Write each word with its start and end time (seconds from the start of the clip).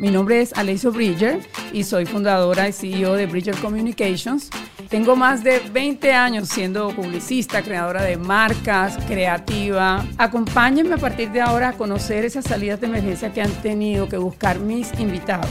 Mi 0.00 0.10
nombre 0.10 0.40
es 0.40 0.54
Alessio 0.54 0.92
Bridger 0.92 1.40
y 1.74 1.84
soy 1.84 2.06
fundadora 2.06 2.66
y 2.66 2.72
CEO 2.72 3.16
de 3.16 3.26
Bridger 3.26 3.54
Communications. 3.56 4.48
Tengo 4.88 5.14
más 5.14 5.44
de 5.44 5.60
20 5.60 6.14
años 6.14 6.48
siendo 6.48 6.88
publicista, 6.96 7.60
creadora 7.60 8.02
de 8.04 8.16
marcas, 8.16 8.96
creativa. 9.06 10.02
Acompáñenme 10.16 10.94
a 10.94 10.96
partir 10.96 11.30
de 11.32 11.42
ahora 11.42 11.68
a 11.68 11.72
conocer 11.74 12.24
esas 12.24 12.46
salidas 12.46 12.80
de 12.80 12.86
emergencia 12.86 13.30
que 13.30 13.42
han 13.42 13.52
tenido 13.60 14.08
que 14.08 14.16
buscar 14.16 14.58
mis 14.58 14.90
invitados. 14.98 15.50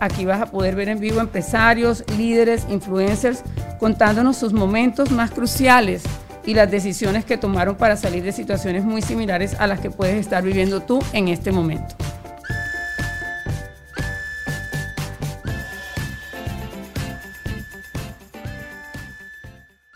Aquí 0.00 0.24
vas 0.24 0.40
a 0.40 0.46
poder 0.46 0.74
ver 0.74 0.88
en 0.88 0.98
vivo 0.98 1.20
empresarios, 1.20 2.04
líderes, 2.16 2.64
influencers, 2.70 3.42
contándonos 3.78 4.38
sus 4.38 4.54
momentos 4.54 5.10
más 5.10 5.30
cruciales 5.30 6.04
y 6.46 6.54
las 6.54 6.70
decisiones 6.70 7.26
que 7.26 7.36
tomaron 7.36 7.76
para 7.76 7.98
salir 7.98 8.22
de 8.22 8.32
situaciones 8.32 8.82
muy 8.82 9.02
similares 9.02 9.52
a 9.60 9.66
las 9.66 9.78
que 9.78 9.90
puedes 9.90 10.16
estar 10.16 10.42
viviendo 10.42 10.80
tú 10.80 11.00
en 11.12 11.28
este 11.28 11.52
momento. 11.52 12.07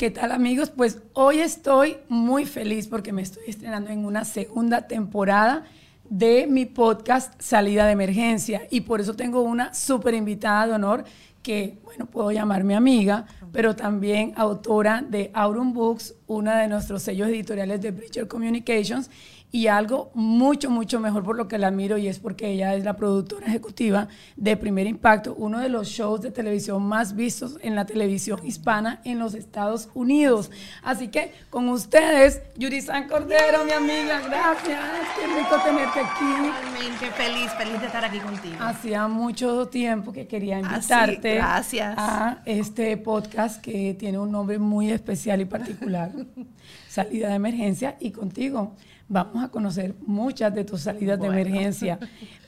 ¿Qué 0.03 0.11
tal 0.11 0.33
amigos? 0.33 0.71
Pues 0.71 0.99
hoy 1.13 1.39
estoy 1.39 1.99
muy 2.09 2.45
feliz 2.45 2.89
porque 2.89 3.13
me 3.13 3.23
estoy 3.23 3.45
estrenando 3.47 3.91
en 3.91 4.05
una 4.05 4.25
segunda 4.25 4.89
temporada 4.89 5.65
de 6.11 6.49
mi 6.49 6.67
podcast 6.67 7.41
Salida 7.41 7.87
de 7.87 7.93
Emergencia 7.93 8.67
y 8.69 8.81
por 8.81 9.01
eso 9.01 9.15
tengo 9.15 9.43
una 9.43 9.73
súper 9.75 10.15
invitada 10.15 10.67
de 10.67 10.73
honor 10.73 11.05
que, 11.43 11.79
bueno, 11.85 12.07
puedo 12.07 12.31
llamar 12.31 12.65
mi 12.65 12.75
amiga, 12.75 13.27
pero 13.53 13.77
también 13.77 14.33
autora 14.37 15.05
de 15.07 15.31
Aurum 15.35 15.73
Books, 15.73 16.15
una 16.27 16.59
de 16.59 16.69
nuestros 16.69 17.03
sellos 17.03 17.29
editoriales 17.29 17.81
de 17.81 17.91
Bridger 17.91 18.29
Communications 18.29 19.11
y 19.53 19.67
algo 19.67 20.11
mucho, 20.15 20.71
mucho 20.71 20.99
mejor 20.99 21.23
por 21.23 21.37
lo 21.37 21.47
que 21.47 21.59
la 21.59 21.69
admiro 21.69 21.99
y 21.99 22.09
es 22.09 22.19
porque 22.19 22.51
ella 22.51 22.75
es 22.75 22.85
la 22.85 22.97
productora 22.97 23.47
ejecutiva 23.47 24.09
de 24.37 24.57
Primer 24.57 24.87
Impacto, 24.87 25.35
uno 25.37 25.61
de 25.61 25.69
los 25.69 25.89
shows 25.89 26.23
de 26.23 26.31
televisión 26.31 26.83
más 26.83 27.15
vistos 27.15 27.59
en 27.61 27.75
la 27.75 27.85
televisión 27.85 28.41
hispana 28.45 29.03
en 29.05 29.19
los 29.19 29.35
Estados 29.35 29.91
Unidos. 29.93 30.51
Así 30.83 31.09
que 31.09 31.35
con 31.51 31.69
ustedes, 31.69 32.41
San 32.83 33.07
Cordero, 33.07 33.65
mi 33.67 33.73
amiga, 33.73 34.23
gracias. 34.27 34.81
Qué 35.21 35.27
rico 35.27 35.57
tenerte 35.63 36.01
aquí. 36.01 36.25
Realmente 36.25 37.11
feliz, 37.11 37.51
feliz 37.59 37.81
de 37.81 37.87
estar 37.87 38.05
aquí 38.07 38.19
contigo. 38.21 38.57
Hacía 38.59 39.07
mucho 39.07 39.69
tiempo 39.69 40.13
que 40.13 40.27
quería 40.27 40.61
invitarte 40.61 41.32
gracias. 41.35 41.95
a 41.97 42.43
este 42.45 42.97
podcast 42.97 43.61
que 43.61 43.95
tiene 43.95 44.19
un 44.19 44.31
nombre 44.31 44.59
muy 44.59 44.91
especial 44.91 45.41
y 45.41 45.45
particular, 45.45 46.13
Salida 46.89 47.29
de 47.29 47.35
Emergencia, 47.35 47.97
y 48.01 48.11
contigo 48.11 48.75
vamos 49.09 49.45
a 49.45 49.49
conocer 49.49 49.95
muchas 50.07 50.55
de 50.55 50.65
tus 50.65 50.83
salidas 50.83 51.21
de 51.21 51.27
emergencia. 51.27 51.99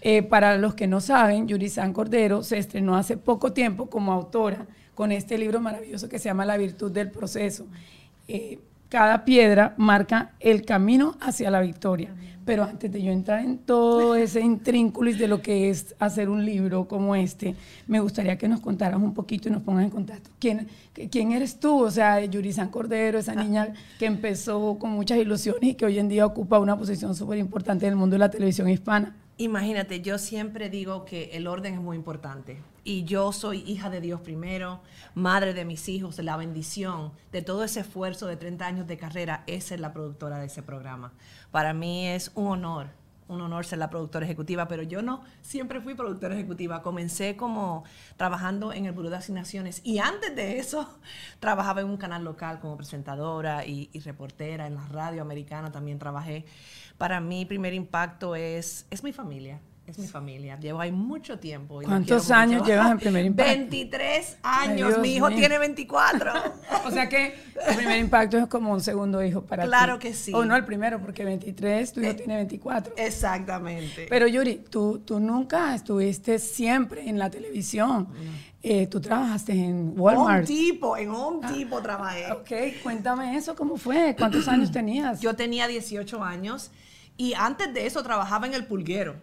Eh, 0.01 0.23
para 0.23 0.57
los 0.57 0.75
que 0.75 0.87
no 0.87 1.01
saben, 1.01 1.47
Yuri 1.47 1.69
San 1.69 1.93
Cordero 1.93 2.43
se 2.43 2.59
estrenó 2.59 2.97
hace 2.97 3.17
poco 3.19 3.53
tiempo 3.53 3.91
como 3.91 4.13
autora 4.13 4.67
con 4.95 5.13
este 5.13 5.37
libro 5.37 5.61
maravilloso 5.61 6.09
que 6.09 6.19
se 6.19 6.31
llama 6.31 6.47
La 6.47 6.57
virtud 6.57 6.91
del 6.91 7.11
proceso. 7.11 7.67
Eh, 8.29 8.59
cada 8.95 9.25
piedra 9.25 9.75
marca 9.77 10.35
el 10.39 10.65
camino 10.65 11.17
hacia 11.21 11.51
la 11.51 11.61
victoria. 11.61 12.15
Pero 12.45 12.63
antes 12.63 12.93
de 12.93 13.03
yo 13.03 13.11
entrar 13.11 13.41
en 13.41 13.59
todo 13.59 14.15
ese 14.15 14.41
intrínculis 14.41 15.19
de 15.19 15.27
lo 15.27 15.43
que 15.43 15.69
es 15.69 15.97
hacer 15.99 16.29
un 16.29 16.47
libro 16.47 16.87
como 16.87 17.17
este, 17.17 17.57
me 17.89 17.99
gustaría 17.99 18.39
que 18.39 18.47
nos 18.47 18.61
contaras 18.61 19.03
un 19.03 19.13
poquito 19.13 19.49
y 19.49 19.51
nos 19.51 19.63
pongas 19.63 19.83
en 19.83 19.91
contacto. 19.91 20.31
¿Quién, 20.39 20.69
quién 21.11 21.33
eres 21.33 21.59
tú? 21.59 21.83
O 21.83 21.91
sea, 21.91 22.25
Yuri 22.25 22.53
San 22.53 22.69
Cordero, 22.69 23.19
esa 23.19 23.35
niña 23.35 23.73
que 23.99 24.07
empezó 24.07 24.79
con 24.79 24.93
muchas 24.93 25.19
ilusiones 25.19 25.71
y 25.71 25.75
que 25.75 25.87
hoy 25.87 25.99
en 25.99 26.09
día 26.09 26.25
ocupa 26.25 26.61
una 26.61 26.79
posición 26.79 27.17
súper 27.17 27.39
importante 27.39 27.87
en 27.87 27.95
el 27.95 27.97
mundo 27.97 28.15
de 28.15 28.21
la 28.21 28.31
televisión 28.31 28.69
hispana. 28.69 29.17
Imagínate, 29.37 30.01
yo 30.01 30.19
siempre 30.19 30.71
digo 30.71 31.05
que 31.05 31.31
el 31.33 31.49
orden 31.49 31.75
es 31.75 31.81
muy 31.81 31.97
importante. 31.97 32.63
Y 32.85 33.03
yo 33.03 33.33
soy 33.33 33.65
hija 33.67 33.91
de 33.91 34.01
Dios 34.01 34.21
primero, 34.21 34.81
madre 35.15 35.55
de 35.55 35.65
mis 35.65 35.89
hijos, 35.89 36.19
la 36.19 36.37
bendición 36.37 37.13
de 37.33 37.43
todo 37.43 37.65
ese 37.65 37.81
esfuerzo 37.81 38.29
de 38.29 38.37
30 38.37 38.65
años 38.65 38.87
de 38.87 38.97
carrera 38.97 39.43
es 39.49 39.65
ser 39.65 39.81
la 39.81 39.93
productora 39.93 40.39
de 40.39 40.47
ese 40.47 40.63
programa. 40.63 41.13
Para 41.51 41.73
mí 41.73 42.07
es 42.07 42.31
un 42.37 42.47
honor, 42.47 42.91
un 43.29 43.41
honor 43.41 43.65
ser 43.65 43.79
la 43.79 43.91
productora 43.91 44.25
ejecutiva, 44.25 44.69
pero 44.69 44.83
yo 44.83 45.03
no 45.03 45.23
siempre 45.43 45.81
fui 45.81 45.95
productora 45.95 46.35
ejecutiva. 46.35 46.83
Comencé 46.83 47.37
como 47.37 47.85
trabajando 48.17 48.73
en 48.73 48.87
el 48.87 48.93
Buró 48.93 49.11
de 49.11 49.17
Asignaciones 49.17 49.81
y 49.85 49.99
antes 49.99 50.35
de 50.37 50.59
eso 50.59 50.89
trabajaba 51.41 51.81
en 51.81 51.89
un 51.89 51.97
canal 51.97 52.25
local 52.25 52.61
como 52.61 52.77
presentadora 52.77 53.65
y, 53.67 53.91
y 53.93 54.01
reportera 54.01 54.67
en 54.67 54.75
la 54.75 54.87
radio 54.89 55.23
americana, 55.23 55.73
también 55.73 55.99
trabajé 55.99 56.45
para 56.99 57.21
mí 57.21 57.45
primer 57.45 57.75
impacto 57.75 58.37
es, 58.37 58.87
es 58.91 59.03
mi 59.03 59.13
familia. 59.13 59.61
Es 59.87 59.99
mi 59.99 60.07
familia. 60.07 60.59
Llevo 60.59 60.81
ahí 60.81 60.91
mucho 60.91 61.39
tiempo. 61.39 61.81
¿Cuántos 61.83 62.31
años 62.31 62.67
llevas 62.67 62.91
en 62.91 62.99
Primer 62.99 63.25
Impacto? 63.27 63.53
23 63.53 64.39
años. 64.43 64.99
mi 64.99 65.15
hijo 65.17 65.29
tiene 65.29 65.59
24. 65.59 66.33
o 66.87 66.91
sea 66.91 67.07
que 67.09 67.35
el 67.69 67.77
Primer 67.77 67.99
Impacto 67.99 68.39
es 68.39 68.47
como 68.47 68.73
un 68.73 68.81
segundo 68.81 69.23
hijo 69.23 69.43
para 69.43 69.65
ti. 69.65 69.69
Claro 69.69 69.99
que 69.99 70.15
sí. 70.15 70.33
O 70.35 70.45
no 70.47 70.57
el 70.57 70.65
primero, 70.65 71.01
porque 71.01 71.25
23, 71.25 71.93
tu 71.93 72.01
hijo 72.01 72.11
eh, 72.11 72.15
tiene 72.15 72.37
24. 72.37 72.95
Exactamente. 72.97 74.07
Pero 74.09 74.27
Yuri, 74.27 74.65
tú, 74.71 75.03
tú 75.05 75.21
nunca 75.21 75.75
estuviste 75.75 76.39
siempre 76.39 77.07
en 77.07 77.19
la 77.19 77.29
televisión. 77.29 78.09
Eh, 78.63 78.87
tú 78.87 78.99
trabajaste 78.99 79.53
en 79.53 79.93
Walmart. 79.95 80.49
Home 80.49 80.59
Depot, 80.59 80.99
en 80.99 81.11
Home 81.11 81.41
ah, 81.43 81.53
Depot 81.53 81.83
trabajé. 81.83 82.33
Ok, 82.33 82.83
cuéntame 82.83 83.37
eso, 83.37 83.55
¿cómo 83.55 83.77
fue? 83.77 84.17
¿Cuántos 84.17 84.49
años 84.49 84.73
tenías? 84.73 85.21
Yo 85.21 85.37
tenía 85.37 85.69
18 85.69 86.25
años 86.25 86.71
y 87.19 87.35
antes 87.35 87.75
de 87.75 87.85
eso 87.85 88.03
trabajaba 88.03 88.47
en 88.47 88.55
el 88.55 88.65
pulguero. 88.65 89.17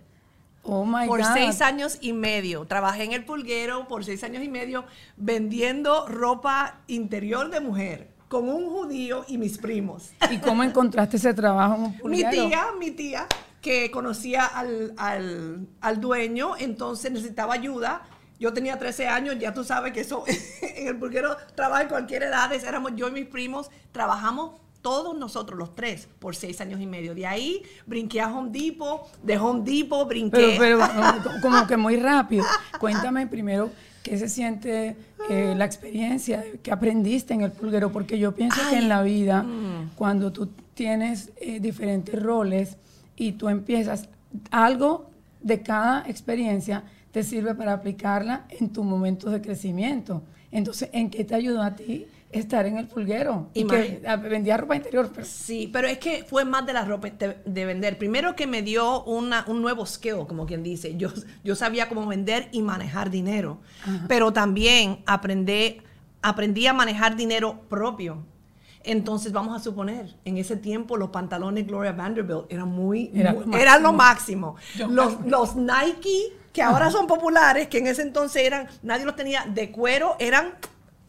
Oh 0.64 0.86
my 0.86 1.08
por 1.08 1.24
seis 1.24 1.62
años 1.62 1.98
y 2.02 2.14
medio. 2.14 2.66
Trabajé 2.66 3.04
en 3.04 3.14
el 3.14 3.26
pulguero 3.26 3.88
por 3.88 4.06
seis 4.06 4.24
años 4.24 4.44
y 4.44 4.50
medio 4.50 4.86
vendiendo 5.18 6.08
ropa 6.08 6.82
interior 6.88 7.50
de 7.50 7.60
mujer 7.60 8.12
con 8.28 8.48
un 8.48 8.70
judío 8.70 9.26
y 9.28 9.38
mis 9.38 9.58
primos. 9.58 10.12
¿Y 10.30 10.38
cómo 10.38 10.64
encontraste 10.64 11.18
ese 11.18 11.34
trabajo 11.34 11.76
en 11.76 11.82
un 11.82 11.98
pulguero? 11.98 12.30
Mi 12.30 12.50
tía, 12.50 12.66
mi 12.80 12.92
tía, 12.92 13.28
que 13.62 13.92
conocía 13.92 14.46
al, 14.46 14.94
al, 14.98 15.68
al 15.82 16.00
dueño, 16.00 16.56
entonces 16.58 17.12
necesitaba 17.12 17.54
ayuda 17.54 18.04
yo 18.42 18.52
tenía 18.52 18.80
13 18.80 19.08
años, 19.08 19.38
ya 19.38 19.54
tú 19.54 19.64
sabes 19.64 19.94
que 19.94 20.00
eso 20.02 20.24
en 20.62 20.88
el 20.88 20.98
pulguero 20.98 21.38
trabaja 21.54 21.84
en 21.84 21.90
cualquier 21.90 22.24
edad. 22.24 22.52
Éramos 22.52 22.94
yo 22.96 23.08
y 23.08 23.12
mis 23.12 23.28
primos, 23.28 23.70
trabajamos 23.92 24.60
todos 24.82 25.18
nosotros, 25.18 25.58
los 25.58 25.76
tres, 25.76 26.08
por 26.20 26.36
seis 26.36 26.60
años 26.62 26.82
y 26.82 26.86
medio. 26.86 27.14
De 27.16 27.26
ahí 27.26 27.64
brinqué 27.86 28.22
a 28.22 28.28
Home 28.28 28.50
Depot, 28.52 29.12
de 29.22 29.38
Home 29.38 29.62
Depot 29.64 30.08
brinqué. 30.08 30.56
Pero, 30.58 30.80
como 31.42 31.68
que 31.68 31.78
muy 31.78 31.98
rápido. 31.98 32.46
Cuéntame 32.80 33.28
primero 33.28 33.70
qué 34.04 34.18
se 34.18 34.28
siente 34.30 34.96
eh, 35.30 35.54
la 35.56 35.66
experiencia 35.66 36.44
que 36.64 36.72
aprendiste 36.72 37.34
en 37.34 37.42
el 37.42 37.52
pulguero, 37.52 37.92
porque 37.92 38.18
yo 38.18 38.34
pienso 38.34 38.60
que 38.70 38.78
en 38.78 38.90
la 38.90 39.04
vida, 39.04 39.44
mm. 39.44 39.92
cuando 39.96 40.32
tú 40.32 40.50
tienes 40.74 41.32
eh, 41.38 41.60
diferentes 41.60 42.20
roles 42.20 42.78
y 43.16 43.34
tú 43.34 43.50
empiezas 43.50 44.10
algo 44.50 45.12
de 45.42 45.62
cada 45.62 46.08
experiencia, 46.10 46.84
te 47.12 47.24
sirve 47.24 47.54
para 47.54 47.74
aplicarla 47.74 48.46
en 48.50 48.70
tu 48.70 48.84
momento 48.84 49.30
de 49.30 49.42
crecimiento. 49.42 50.24
Entonces, 50.52 50.90
¿en 50.92 51.10
qué 51.10 51.24
te 51.24 51.36
ayudó 51.36 51.62
a 51.62 51.76
ti 51.76 52.08
estar 52.32 52.66
en 52.66 52.78
el 52.78 52.88
pulguero? 52.88 53.50
Y 53.54 53.66
que 53.66 54.02
vendía 54.30 54.58
ropa 54.58 54.76
interior. 54.76 55.10
Sí, 55.24 55.70
pero 55.72 55.88
es 55.88 55.98
que 55.98 56.24
fue 56.24 56.46
más 56.46 56.66
de 56.66 56.74
la 56.74 56.86
ropa 56.86 57.10
de, 57.10 57.66
vender. 57.66 57.98
Primero 57.98 58.36
que 58.36 58.48
me 58.48 58.62
dio 58.62 59.04
una, 59.04 59.46
un 59.48 59.62
nuevo 59.62 59.86
skill, 59.86 60.26
como 60.28 60.46
quien 60.46 60.64
dice. 60.64 60.96
Yo, 60.98 61.10
yo 61.44 61.56
sabía 61.56 61.90
cómo 61.90 62.06
vender 62.08 62.50
y 62.52 62.62
manejar 62.62 63.10
dinero. 63.10 63.60
Pero 64.08 64.32
también 64.34 65.00
aprendí, 65.06 65.82
aprendí 66.22 66.68
a 66.68 66.74
manejar 66.74 67.16
dinero 67.16 67.62
propio. 67.70 68.24
Entonces, 68.84 69.32
vamos 69.32 69.56
a 69.56 69.64
suponer, 69.64 70.16
en 70.26 70.38
ese 70.38 70.56
tiempo 70.56 70.98
los 70.98 71.10
pantalones 71.10 71.68
Gloria 71.68 71.92
Vanderbilt 71.92 72.46
eran 72.50 72.70
muy, 72.70 73.12
eran 73.14 73.84
lo 73.84 73.94
máximo. 73.94 74.56
Los, 74.90 75.24
los 75.26 75.56
Nike 75.56 76.34
que 76.54 76.62
ahora 76.62 76.92
son 76.92 77.08
populares, 77.08 77.68
que 77.68 77.78
en 77.78 77.88
ese 77.88 78.02
entonces 78.02 78.44
eran, 78.44 78.68
nadie 78.82 79.06
los 79.06 79.16
tenía 79.16 79.46
de 79.48 79.72
cuero, 79.72 80.16
eran, 80.20 80.54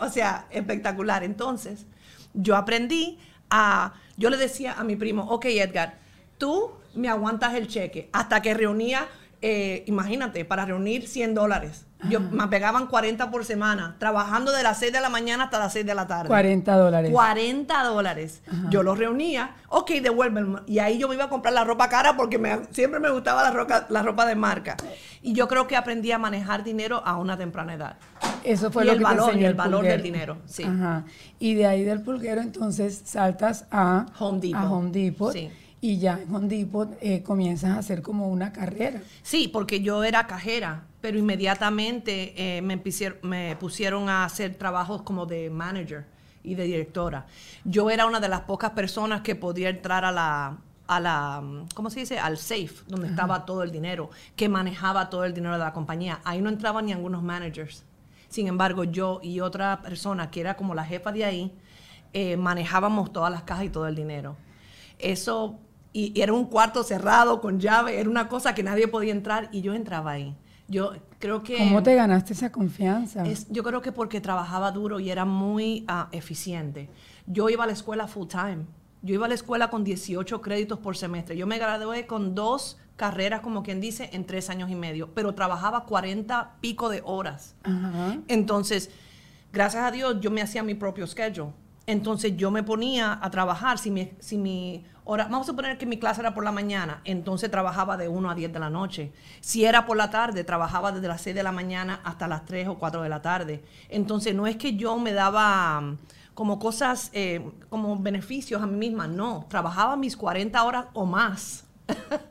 o 0.02 0.10
sea, 0.10 0.46
espectacular. 0.50 1.24
Entonces, 1.24 1.86
yo 2.34 2.56
aprendí 2.56 3.18
a, 3.50 3.94
yo 4.16 4.30
le 4.30 4.36
decía 4.36 4.74
a 4.74 4.84
mi 4.84 4.96
primo, 4.96 5.24
ok 5.30 5.46
Edgar, 5.46 5.98
tú 6.38 6.72
me 6.94 7.08
aguantas 7.08 7.54
el 7.54 7.68
cheque 7.68 8.08
hasta 8.12 8.42
que 8.42 8.54
reunía, 8.54 9.06
eh, 9.40 9.84
imagínate, 9.86 10.44
para 10.44 10.64
reunir 10.64 11.08
100 11.08 11.34
dólares. 11.34 11.86
Yo, 12.08 12.20
me 12.20 12.46
pegaban 12.48 12.86
40 12.86 13.30
por 13.30 13.44
semana, 13.44 13.96
trabajando 13.98 14.52
de 14.52 14.62
las 14.62 14.78
6 14.78 14.92
de 14.92 15.00
la 15.00 15.08
mañana 15.08 15.44
hasta 15.44 15.58
las 15.58 15.72
6 15.72 15.86
de 15.86 15.94
la 15.94 16.06
tarde. 16.06 16.28
40 16.28 16.76
dólares. 16.76 17.10
40 17.10 17.84
dólares. 17.84 18.42
Yo 18.70 18.82
los 18.82 18.98
reunía, 18.98 19.56
ok, 19.68 19.90
devuélveme. 20.02 20.60
Y 20.66 20.78
ahí 20.78 20.98
yo 20.98 21.08
me 21.08 21.14
iba 21.14 21.24
a 21.24 21.28
comprar 21.28 21.54
la 21.54 21.64
ropa 21.64 21.88
cara 21.88 22.16
porque 22.16 22.38
me, 22.38 22.60
siempre 22.70 23.00
me 23.00 23.10
gustaba 23.10 23.42
la 23.42 23.50
ropa, 23.50 23.86
la 23.88 24.02
ropa 24.02 24.26
de 24.26 24.34
marca. 24.34 24.76
Y 25.22 25.32
yo 25.32 25.48
creo 25.48 25.66
que 25.66 25.76
aprendí 25.76 26.10
a 26.12 26.18
manejar 26.18 26.64
dinero 26.64 27.02
a 27.04 27.16
una 27.16 27.36
temprana 27.36 27.74
edad. 27.74 27.96
Eso 28.42 28.72
fue 28.72 28.84
lo 28.84 28.92
el 28.92 28.98
que 28.98 29.04
valor, 29.04 29.36
y 29.36 29.44
el, 29.44 29.54
valor 29.54 29.84
del 29.84 30.02
dinero, 30.02 30.38
sí. 30.46 30.66
Y 31.38 31.54
de 31.54 31.66
ahí 31.66 31.84
del 31.84 32.02
pulguero 32.02 32.40
entonces 32.40 33.02
saltas 33.04 33.66
a 33.70 34.06
Home 34.18 34.40
Depot. 34.40 34.60
A 34.60 34.70
Home 34.70 34.90
Depot. 34.90 35.32
Sí 35.32 35.50
y 35.82 35.98
ya 35.98 36.20
en 36.22 36.32
Home 36.32 36.48
Depot 36.48 36.96
eh, 37.00 37.22
comienzas 37.24 37.72
a 37.72 37.78
hacer 37.78 38.02
como 38.02 38.28
una 38.28 38.52
carrera. 38.52 39.02
Sí, 39.22 39.48
porque 39.48 39.80
yo 39.80 40.04
era 40.04 40.28
cajera, 40.28 40.84
pero 41.02 41.18
inmediatamente 41.18 42.32
eh, 42.36 42.62
me, 42.62 42.80
me 43.22 43.56
pusieron 43.56 44.08
a 44.08 44.24
hacer 44.24 44.54
trabajos 44.54 45.02
como 45.02 45.26
de 45.26 45.50
manager 45.50 46.06
y 46.42 46.54
de 46.54 46.64
directora. 46.64 47.26
Yo 47.64 47.90
era 47.90 48.06
una 48.06 48.20
de 48.20 48.28
las 48.28 48.42
pocas 48.42 48.70
personas 48.70 49.20
que 49.20 49.34
podía 49.34 49.68
entrar 49.68 50.04
a 50.04 50.12
la, 50.12 50.56
a 50.86 51.00
la, 51.00 51.42
¿cómo 51.74 51.90
se 51.90 52.00
dice? 52.00 52.18
Al 52.18 52.38
safe, 52.38 52.84
donde 52.86 53.08
estaba 53.08 53.44
todo 53.44 53.62
el 53.64 53.72
dinero, 53.72 54.10
que 54.36 54.48
manejaba 54.48 55.10
todo 55.10 55.24
el 55.24 55.34
dinero 55.34 55.54
de 55.54 55.64
la 55.64 55.72
compañía. 55.72 56.20
Ahí 56.24 56.40
no 56.40 56.48
entraban 56.48 56.86
ni 56.86 56.92
algunos 56.92 57.22
managers. 57.22 57.84
Sin 58.28 58.46
embargo, 58.46 58.84
yo 58.84 59.20
y 59.22 59.40
otra 59.40 59.82
persona 59.82 60.30
que 60.30 60.40
era 60.40 60.56
como 60.56 60.74
la 60.74 60.84
jefa 60.84 61.12
de 61.12 61.24
ahí, 61.24 61.52
eh, 62.12 62.36
manejábamos 62.36 63.12
todas 63.12 63.30
las 63.30 63.42
cajas 63.42 63.64
y 63.64 63.68
todo 63.70 63.88
el 63.88 63.96
dinero. 63.96 64.36
Eso 64.98 65.58
y, 65.92 66.18
era 66.20 66.32
un 66.32 66.46
cuarto 66.46 66.82
cerrado 66.84 67.40
con 67.40 67.58
llave, 67.60 67.98
era 67.98 68.08
una 68.08 68.28
cosa 68.28 68.54
que 68.54 68.62
nadie 68.62 68.88
podía 68.88 69.12
entrar 69.12 69.48
y 69.52 69.62
yo 69.62 69.74
entraba 69.74 70.12
ahí. 70.12 70.36
Yo 70.72 70.92
creo 71.18 71.42
que... 71.42 71.58
¿Cómo 71.58 71.82
te 71.82 71.94
ganaste 71.94 72.32
esa 72.32 72.50
confianza? 72.50 73.24
yo 73.50 73.62
creo 73.62 73.82
que 73.82 73.92
porque 73.92 74.22
trabajaba 74.22 74.72
duro 74.72 75.00
y 75.00 75.10
era 75.10 75.26
muy 75.26 75.84
ah, 75.86 76.08
eficiente. 76.12 76.88
Yo 77.26 77.50
iba 77.50 77.64
a 77.64 77.66
la 77.66 77.74
escuela 77.74 78.08
full 78.08 78.26
time. 78.26 78.64
Yo 79.02 79.14
iba 79.14 79.26
a 79.26 79.28
la 79.28 79.34
escuela 79.34 79.68
con 79.68 79.84
18 79.84 80.40
créditos 80.40 80.78
por 80.78 80.96
semestre. 80.96 81.36
Yo 81.36 81.46
me 81.46 81.58
gradué 81.58 82.06
con 82.06 82.34
dos 82.34 82.78
carreras, 82.96 83.40
como 83.40 83.62
quien 83.62 83.82
dice, 83.82 84.08
en 84.14 84.24
tres 84.24 84.48
años 84.48 84.70
y 84.70 84.74
medio, 84.74 85.10
pero 85.12 85.34
trabajaba 85.34 85.84
40 85.84 86.56
pico 86.62 86.88
de 86.88 87.02
horas. 87.04 87.54
Entonces, 88.28 88.90
gracias 89.52 89.84
a 89.84 89.90
Dios, 89.90 90.20
yo 90.20 90.30
me 90.30 90.40
hacía 90.40 90.62
mi 90.62 90.74
propio 90.74 91.06
schedule. 91.06 91.52
Entonces 91.86 92.34
yo 92.36 92.50
me 92.50 92.62
ponía 92.62 93.18
a 93.20 93.30
trabajar, 93.30 93.76
si 93.76 93.90
mi, 93.90 94.12
si 94.20 94.38
mi 94.38 94.84
hora, 95.04 95.24
vamos 95.24 95.42
a 95.42 95.50
suponer 95.50 95.78
que 95.78 95.86
mi 95.86 95.98
clase 95.98 96.20
era 96.20 96.34
por 96.34 96.44
la 96.44 96.52
mañana, 96.52 97.00
entonces 97.04 97.50
trabajaba 97.50 97.96
de 97.96 98.08
1 98.08 98.30
a 98.30 98.34
10 98.34 98.52
de 98.52 98.58
la 98.58 98.70
noche. 98.70 99.12
Si 99.40 99.64
era 99.64 99.86
por 99.86 99.96
la 99.96 100.10
tarde, 100.10 100.44
trabajaba 100.44 100.92
desde 100.92 101.08
las 101.08 101.20
6 101.22 101.34
de 101.34 101.42
la 101.42 101.52
mañana 101.52 102.00
hasta 102.04 102.28
las 102.28 102.44
3 102.44 102.68
o 102.68 102.78
4 102.78 103.02
de 103.02 103.08
la 103.08 103.22
tarde. 103.22 103.64
Entonces 103.88 104.34
no 104.34 104.46
es 104.46 104.56
que 104.56 104.74
yo 104.76 104.98
me 104.98 105.12
daba 105.12 105.80
mm, 105.80 105.98
como 106.34 106.58
cosas, 106.58 107.10
eh, 107.12 107.50
como 107.68 107.98
beneficios 107.98 108.62
a 108.62 108.66
mí 108.66 108.76
misma, 108.76 109.06
no, 109.06 109.46
trabajaba 109.48 109.96
mis 109.96 110.16
40 110.16 110.62
horas 110.64 110.86
o 110.92 111.04
más. 111.04 111.61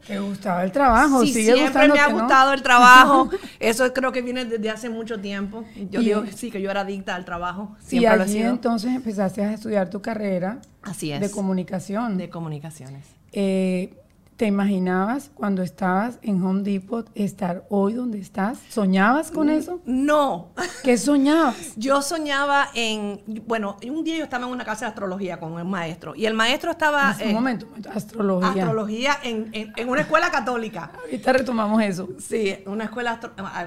¿Te 0.07 0.19
gustaba 0.19 0.63
el 0.63 0.71
trabajo? 0.71 1.21
Sí, 1.25 1.33
siempre 1.33 1.88
me 1.89 2.00
ha 2.00 2.07
gustado 2.07 2.53
el 2.53 2.62
trabajo. 2.62 3.30
Eso 3.59 3.92
creo 3.94 4.12
que 4.12 4.21
viene 4.21 4.45
desde 4.45 4.69
hace 4.69 4.89
mucho 4.89 5.19
tiempo. 5.19 5.63
Yo 5.89 6.01
digo 6.01 6.24
que 6.24 6.31
sí, 6.31 6.51
que 6.51 6.62
yo 6.62 6.71
era 6.71 6.81
adicta 6.81 7.15
al 7.15 7.25
trabajo. 7.25 7.75
Siempre 7.80 8.18
y 8.18 8.21
allí 8.21 8.42
entonces 8.42 8.92
empezaste 8.94 9.44
a 9.44 9.53
estudiar 9.53 9.89
tu 9.89 10.01
carrera 10.01 10.59
Así 10.81 11.12
es. 11.12 11.19
de 11.19 11.30
comunicación. 11.30 12.18
De 12.18 12.30
comunicaciones. 12.30 13.06
Eh, 13.31 14.00
¿Te 14.41 14.47
imaginabas 14.47 15.29
cuando 15.35 15.61
estabas 15.61 16.17
en 16.23 16.43
Home 16.43 16.63
Depot 16.63 17.07
estar 17.13 17.63
hoy 17.69 17.93
donde 17.93 18.17
estás? 18.17 18.57
¿Soñabas 18.69 19.29
con 19.29 19.45
mm, 19.45 19.51
eso? 19.51 19.81
No. 19.85 20.49
¿Qué 20.83 20.97
soñabas? 20.97 21.73
Yo 21.75 22.01
soñaba 22.01 22.69
en, 22.73 23.21
bueno, 23.45 23.77
un 23.88 24.03
día 24.03 24.17
yo 24.17 24.23
estaba 24.23 24.47
en 24.47 24.51
una 24.51 24.63
clase 24.63 24.85
de 24.85 24.89
astrología 24.89 25.39
con 25.39 25.59
el 25.59 25.65
maestro 25.65 26.15
y 26.15 26.25
el 26.25 26.33
maestro 26.33 26.71
estaba... 26.71 27.15
un 27.23 27.33
momento, 27.33 27.67
astrología. 27.93 28.63
Astrología 28.63 29.19
en, 29.21 29.51
en, 29.53 29.88
una 29.88 30.01
escuela 30.01 30.31
católica. 30.31 30.91
Ahorita 30.99 31.33
retomamos 31.33 31.83
eso. 31.83 32.09
Sí, 32.17 32.63
una 32.65 32.85
escuela, 32.85 33.19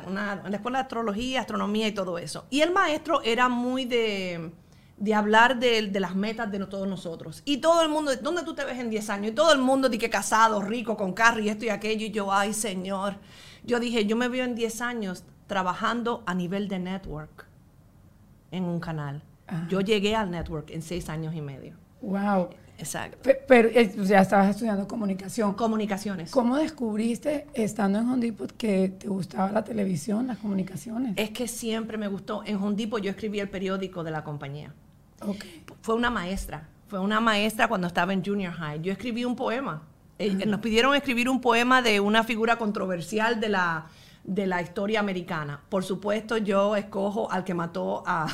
una, 0.09 0.43
una 0.45 0.57
escuela 0.57 0.79
de 0.79 0.83
astrología, 0.83 1.43
astronomía 1.43 1.87
y 1.87 1.93
todo 1.93 2.19
eso. 2.19 2.47
Y 2.51 2.63
el 2.63 2.73
maestro 2.73 3.23
era 3.23 3.49
muy 3.49 3.85
de 3.85 4.51
de 4.97 5.15
hablar 5.15 5.59
de, 5.59 5.91
las 5.99 6.15
metas 6.15 6.51
de 6.51 6.65
todos 6.67 6.87
nosotros. 6.87 7.43
Y 7.45 7.59
todo 7.59 7.83
el 7.83 7.89
mundo, 7.89 8.13
¿dónde 8.17 8.43
tú 8.43 8.55
te 8.55 8.65
ves 8.65 8.79
en 8.79 8.91
10 8.91 9.11
años? 9.11 9.33
Y 9.33 9.35
todo 9.35 9.53
el 9.53 9.59
mundo 9.61 9.89
di 9.89 9.99
que 9.99 10.11
casado, 10.11 10.63
rico, 10.63 10.97
con 10.97 11.13
carro 11.13 11.41
y 11.41 11.49
esto 11.49 11.65
y 11.65 11.69
aquello. 11.69 12.07
Y 12.07 12.11
yo, 12.11 12.33
ay, 12.33 12.53
Señor. 12.53 13.17
Yo 13.65 13.81
dije, 13.81 14.07
yo 14.07 14.17
me 14.17 14.29
veo 14.29 14.45
en 14.45 14.55
10 14.55 14.81
años 14.83 15.25
trabajando 15.47 16.23
a 16.27 16.35
nivel 16.35 16.69
de 16.69 16.79
network 16.79 17.47
en 18.51 18.65
un 18.65 18.81
canal. 18.81 19.23
Yo 19.69 19.81
llegué 19.81 20.17
al 20.17 20.31
network 20.31 20.71
en 20.71 20.81
6 20.81 21.09
años 21.09 21.35
y 21.35 21.41
medio. 21.41 21.77
Wow. 22.01 22.51
Exacto. 22.79 23.31
Pero, 23.47 23.69
eh, 23.69 23.95
ya 24.05 24.21
estabas 24.21 24.51
estudiando 24.51 24.87
comunicación. 24.89 25.55
Comunicaciones. 25.55 26.31
¿Cómo 26.31 26.57
descubriste, 26.57 27.47
estando 27.55 28.01
en 28.01 28.09
Home 28.09 28.35
que 28.59 28.89
te 28.89 29.09
gustaba 29.09 29.51
la 29.53 29.65
televisión, 29.65 30.27
las 30.27 30.39
comunicaciones? 30.39 31.15
Es 31.17 31.31
que 31.31 31.47
siempre 31.47 31.99
me 31.99 32.09
gustó. 32.09 32.43
En 32.45 32.57
Home 32.57 32.77
yo 32.77 33.11
escribí 33.11 33.41
el 33.41 33.49
periódico 33.49 34.03
de 34.03 34.11
la 34.11 34.25
compañía. 34.25 34.73
Fue 35.81 35.95
una 35.95 36.11
maestra, 36.11 36.69
fue 36.89 36.99
una 36.99 37.21
maestra 37.21 37.69
cuando 37.69 37.87
estaba 37.87 38.13
en 38.13 38.25
junior 38.25 38.53
high. 38.53 38.81
Yo 38.83 38.93
escribí 38.93 39.25
un 39.25 39.37
poema. 39.37 39.83
Eh, 40.19 40.47
nos 40.47 40.61
pidieron 40.61 40.95
escribir 40.95 41.29
un 41.29 41.41
poema 41.41 41.83
de 41.83 42.01
una 42.01 42.23
figura 42.23 42.57
controversial 42.57 43.41
de 43.41 43.49
la, 43.49 43.87
de 44.23 44.47
la 44.47 44.63
historia 44.63 45.01
americana. 45.01 45.61
Por 45.69 45.85
supuesto, 45.85 46.37
yo 46.37 46.77
escojo 46.77 47.31
al 47.31 47.45
que 47.45 47.55
mató 47.55 48.03
a, 48.07 48.29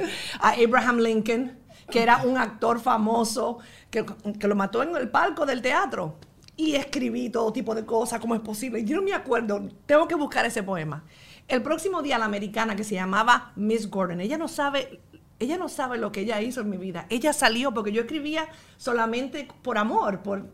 Abraham 0.40 0.98
Lincoln, 0.98 1.52
que 1.90 2.02
era 2.02 2.22
un 2.24 2.38
actor 2.38 2.80
famoso, 2.80 3.58
que, 3.90 4.04
que, 4.38 4.48
lo 4.48 4.54
mató 4.54 4.82
en 4.82 4.96
el 4.96 5.08
palco 5.08 5.46
del 5.46 5.62
teatro. 5.62 6.16
Y 6.56 6.74
escribí 6.74 7.30
todo 7.30 7.52
tipo 7.52 7.74
de 7.74 7.84
cosas, 7.84 8.20
como 8.20 8.34
es 8.34 8.40
posible. 8.40 8.84
Yo 8.84 8.96
no 8.96 9.02
me 9.02 9.14
acuerdo, 9.14 9.68
tengo 9.86 10.06
que 10.06 10.14
buscar 10.14 10.44
ese 10.44 10.62
poema. 10.62 11.04
El 11.48 11.62
próximo 11.62 12.02
día 12.02 12.18
la 12.18 12.26
americana 12.26 12.76
que 12.76 12.84
se 12.84 12.94
llamaba 12.94 13.52
Miss 13.56 13.90
Gordon, 13.90 14.20
ella 14.20 14.38
no 14.38 14.48
sabe 14.48 15.00
ella 15.42 15.58
no 15.58 15.68
sabe 15.68 15.98
lo 15.98 16.12
que 16.12 16.20
ella 16.20 16.40
hizo 16.40 16.60
en 16.60 16.70
mi 16.70 16.76
vida. 16.76 17.06
Ella 17.10 17.32
salió 17.32 17.74
porque 17.74 17.90
yo 17.90 18.02
escribía 18.02 18.46
solamente 18.76 19.48
por 19.62 19.76
amor. 19.76 20.20
Por... 20.20 20.46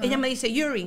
Ella 0.00 0.16
me 0.16 0.28
dice, 0.28 0.52
Yuri, 0.52 0.86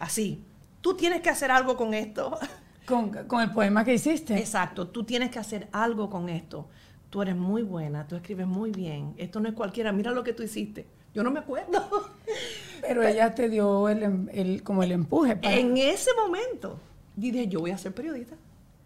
así, 0.00 0.44
tú 0.80 0.96
tienes 0.96 1.20
que 1.20 1.30
hacer 1.30 1.52
algo 1.52 1.76
con 1.76 1.94
esto. 1.94 2.36
Con, 2.84 3.12
el 3.14 3.50
poema 3.52 3.84
que 3.84 3.94
hiciste. 3.94 4.36
Exacto, 4.38 4.88
tú 4.88 5.04
tienes 5.04 5.30
que 5.30 5.38
hacer 5.38 5.68
algo 5.72 6.10
con 6.10 6.28
esto. 6.28 6.68
Tú 7.10 7.22
eres 7.22 7.36
muy 7.36 7.62
buena, 7.62 8.06
tú 8.06 8.16
escribes 8.16 8.46
muy 8.46 8.70
bien. 8.70 9.14
Esto 9.16 9.40
no 9.40 9.48
es 9.48 9.54
cualquiera, 9.54 9.92
mira 9.92 10.10
lo 10.10 10.24
que 10.24 10.32
tú 10.34 10.42
hiciste. 10.42 10.86
Yo 11.14 11.22
no 11.22 11.30
me 11.30 11.40
acuerdo. 11.40 12.10
Pero 12.82 13.02
ella 13.02 13.34
te 13.34 13.48
dio 13.48 13.88
el, 13.88 14.62
como 14.62 14.82
el 14.82 14.92
empuje. 14.92 15.38
En 15.42 15.76
ese 15.76 16.10
momento, 16.14 16.78
dije, 17.16 17.48
yo 17.48 17.60
voy 17.60 17.70
a 17.70 17.78
ser 17.78 17.92
periodista. 17.92 18.36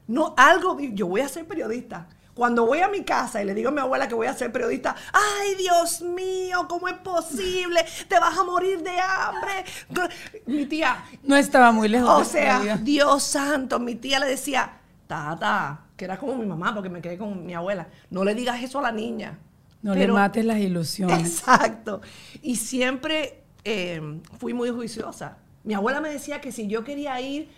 No, 0.06 0.34
algo, 0.36 0.78
yo 0.78 1.06
voy 1.08 1.20
a 1.20 1.28
ser 1.28 1.46
periodista. 1.46 2.08
Cuando 2.34 2.64
voy 2.64 2.80
a 2.80 2.88
mi 2.88 3.04
casa 3.04 3.42
y 3.42 3.44
le 3.44 3.54
digo 3.54 3.69
a 3.69 3.72
mi 3.72 3.80
abuela 3.80 4.08
que 4.08 4.14
voy 4.14 4.26
a 4.26 4.32
ser 4.32 4.50
periodista, 4.50 4.96
ay 5.12 5.54
Dios 5.56 6.00
mío, 6.00 6.66
¿cómo 6.66 6.88
es 6.88 6.96
posible? 6.98 7.84
Te 8.08 8.19
vas 8.19 8.38
a 8.38 8.44
morir 8.44 8.82
de 8.82 8.98
hambre. 8.98 9.64
Mi 10.46 10.64
tía... 10.64 11.04
No 11.22 11.36
estaba 11.36 11.72
muy 11.72 11.88
lejos. 11.88 12.08
O 12.08 12.24
sea, 12.24 12.78
Dios 12.78 13.22
santo, 13.22 13.78
mi 13.78 13.96
tía 13.96 14.19
le 14.19 14.28
decía, 14.28 14.79
tata, 15.06 15.81
que 15.96 16.05
era 16.05 16.19
como 16.19 16.37
mi 16.37 16.46
mamá, 16.46 16.75
porque 16.75 16.89
me 16.89 17.01
quedé 17.01 17.19
con 17.19 17.44
mi 17.44 17.55
abuela, 17.55 17.89
no 18.11 18.25
le 18.25 18.34
digas 18.34 18.63
eso 18.63 18.79
a 18.79 18.82
la 18.82 18.93
niña. 18.93 19.39
No 19.82 19.94
le 19.94 20.06
mates 20.08 20.44
las 20.44 20.58
ilusiones. 20.58 21.19
Exacto. 21.19 22.01
Y 22.41 22.56
siempre 22.56 23.43
eh, 23.65 24.01
fui 24.39 24.55
muy 24.55 24.70
juiciosa. 24.70 25.39
Mi 25.65 25.75
abuela 25.75 26.01
me 26.01 26.08
decía 26.08 26.41
que 26.41 26.53
si 26.53 26.69
yo 26.69 26.84
quería 26.84 27.20
ir 27.20 27.49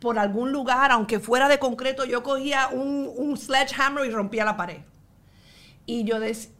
por 0.00 0.18
algún 0.18 0.52
lugar, 0.52 0.90
aunque 0.90 1.20
fuera 1.20 1.48
de 1.48 1.58
concreto, 1.58 2.04
yo 2.04 2.22
cogía 2.22 2.68
un, 2.68 3.36
sledgehammer 3.36 4.06
y 4.06 4.10
rompía 4.10 4.44
la 4.44 4.56
pared. 4.56 4.78
Y 5.86 6.04
yo 6.04 6.16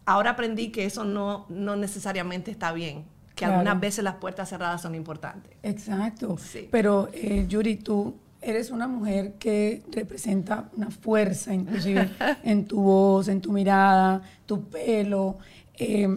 ahora 0.07 0.31
aprendí 0.31 0.71
que 0.71 0.85
eso 0.85 1.05
no, 1.05 1.47
no 1.49 1.77
necesariamente 1.77 2.51
está 2.51 2.73
bien, 2.73 3.05
que 3.35 3.45
algunas 3.45 3.79
veces 3.79 4.05
las 4.05 4.17
puertas 4.17 4.49
cerradas 4.49 4.83
son 4.83 4.95
importantes. 4.95 5.53
Exacto. 5.63 6.37
Pero, 6.71 7.09
eh, 7.13 7.47
Yuri, 7.49 7.77
tú 7.77 8.17
eres 8.43 8.71
una 8.71 8.89
mujer 8.89 9.35
que 9.35 9.83
representa 9.93 10.71
una 10.77 10.91
fuerza, 10.91 11.53
inclusive 11.55 12.11
en 12.43 12.67
tu 12.67 12.81
voz, 12.81 13.29
en 13.29 13.41
tu 13.41 13.53
mirada, 13.53 14.23
tu 14.47 14.65
pelo, 14.65 15.39
eh, 15.79 16.09